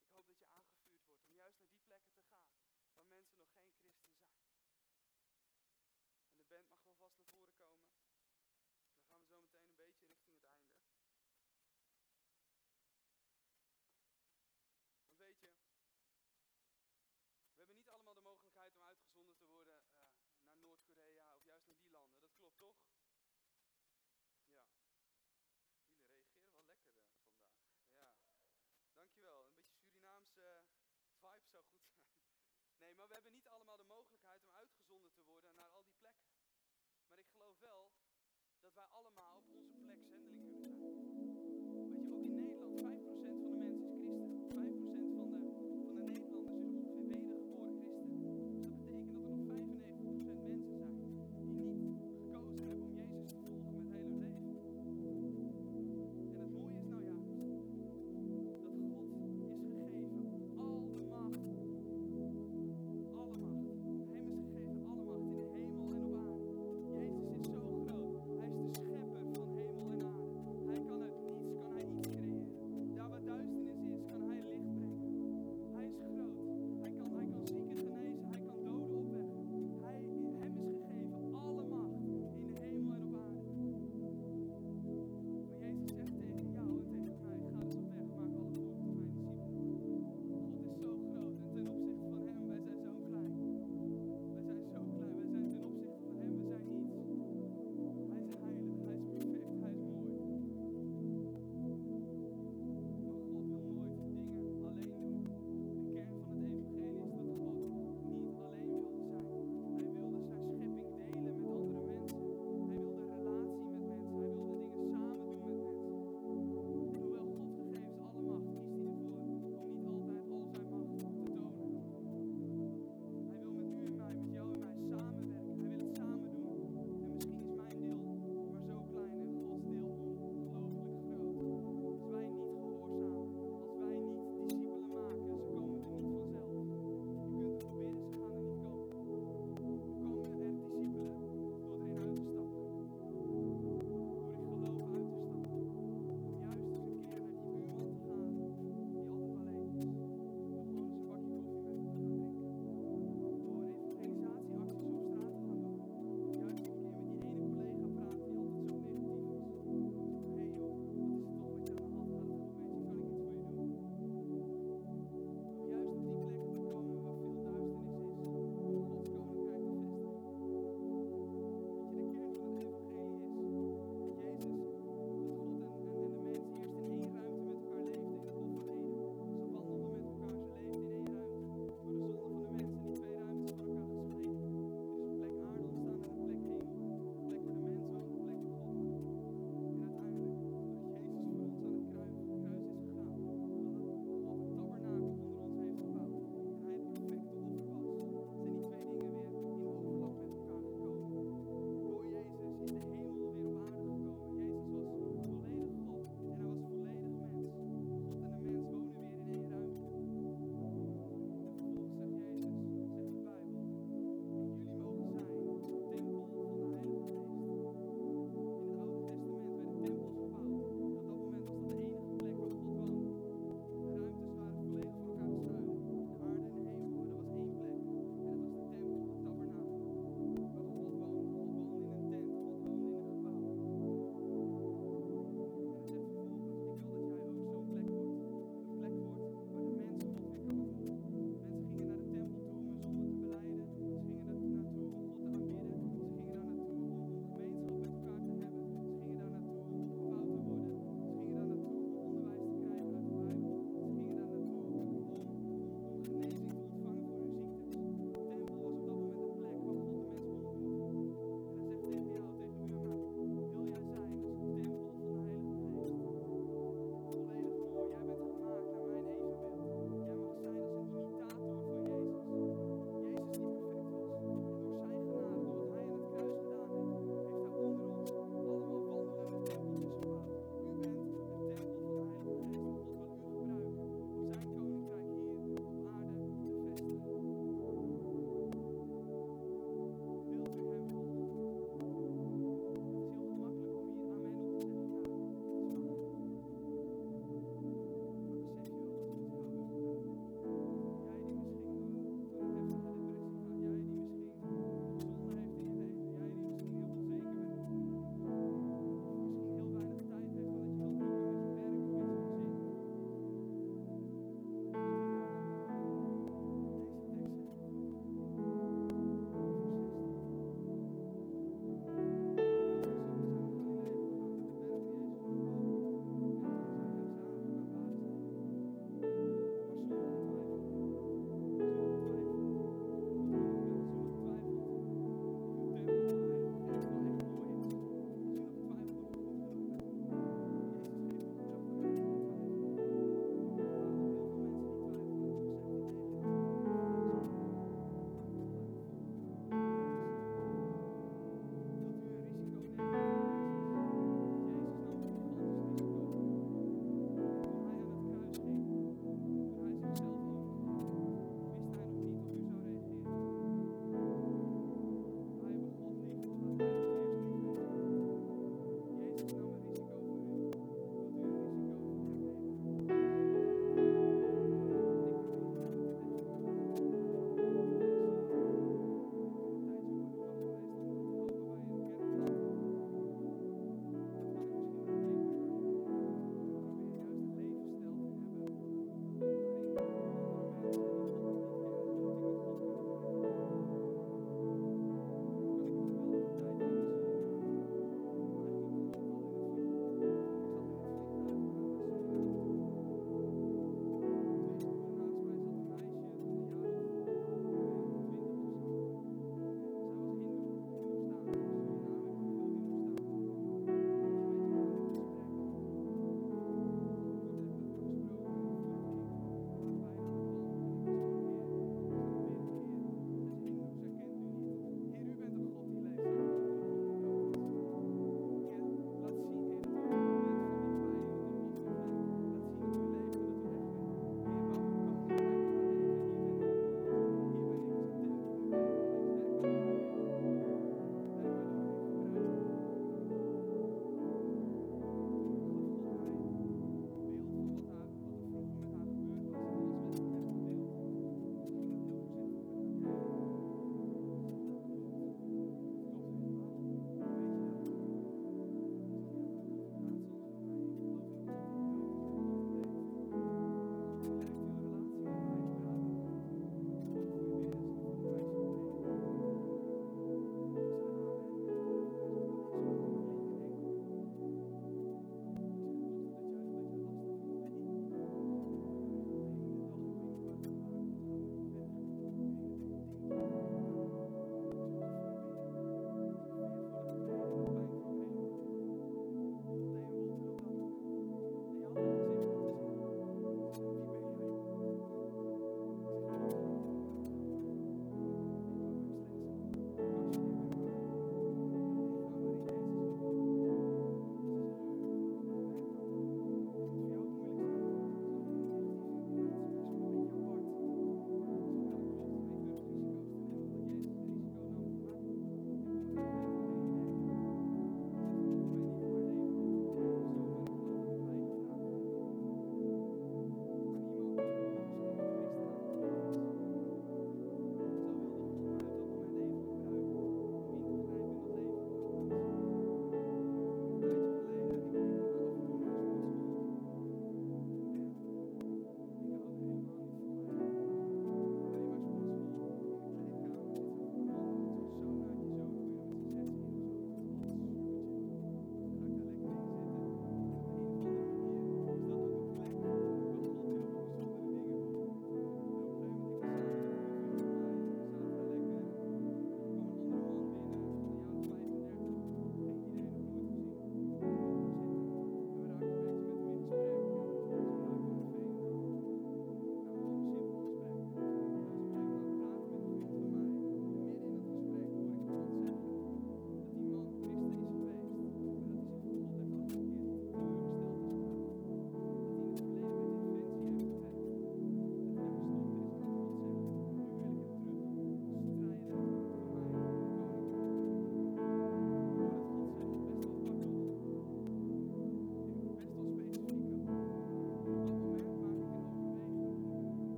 Ik 0.00 0.10
hoop 0.12 0.26
dat 0.26 0.38
je 0.38 0.46
aangevuurd 0.48 1.06
wordt 1.06 1.22
om 1.24 1.34
juist 1.34 1.58
naar 1.58 1.70
die 1.70 1.84
plekken 1.86 2.12
te 2.12 2.20
gaan 2.20 2.50
waar 2.94 3.06
mensen 3.06 3.38
nog 3.38 3.50
geen 3.58 3.74
christen 3.80 4.12
zijn. 4.16 4.34
En 6.28 6.36
de 6.36 6.44
band 6.48 6.68
mag 6.68 6.80
wel 6.82 6.94
vast 6.94 7.16
naar 7.16 7.28
voren 7.28 7.54
komen. 7.56 7.84
Dan 8.98 9.06
gaan 9.08 9.20
we 9.20 9.26
zo 9.26 9.36
meteen 9.40 9.66
een 9.68 9.76
beetje 9.76 10.04
richting 10.06 10.30
het 10.30 10.40
einde. 10.42 10.64
Want 15.04 15.16
weet 15.18 15.40
je, 15.40 15.48
we 17.50 17.56
hebben 17.56 17.76
niet 17.76 17.88
allemaal 17.90 18.14
de 18.14 18.20
mogelijkheid 18.20 18.74
om 18.74 18.82
uitgezonden 18.82 19.36
te 19.36 19.46
worden 19.46 19.80
uh, 19.82 20.46
naar 20.48 20.60
Noord-Korea 20.60 21.32
of 21.34 21.44
juist 21.44 21.66
naar 21.66 21.78
die 21.78 21.90
landen. 21.90 22.20
Dat 22.20 22.34
klopt 22.36 22.58
toch? 22.58 22.76
Ja. 24.52 24.64
Jullie 26.02 26.28
reageren 26.28 26.66
wel 26.66 26.66
lekker 26.66 26.90
uh, 26.98 27.36
vandaag. 27.84 27.84
Ja. 27.94 28.10
Dankjewel. 28.94 29.42
Een 29.42 29.54
beetje 29.56 29.76
Surinaamse 29.76 30.62
vibe 31.20 31.46
zou 31.48 31.64
goed 31.64 31.84
zijn. 31.84 32.08
Nee, 32.78 32.85
maar 32.96 33.08
we 33.08 33.14
hebben 33.14 33.32
niet 33.32 33.48
allemaal 33.48 33.76
de 33.76 33.92
mogelijkheid 33.96 34.42
om 34.42 34.52
uitgezonden 34.52 35.12
te 35.12 35.22
worden 35.22 35.54
naar 35.54 35.70
al 35.70 35.84
die 35.84 35.94
plekken. 35.98 36.28
Maar 37.08 37.18
ik 37.18 37.28
geloof 37.28 37.58
wel 37.58 37.90
dat 38.60 38.74
wij 38.74 38.84
allemaal 38.84 39.36
op 39.36 39.54
onze 39.54 39.76
plek 39.76 40.15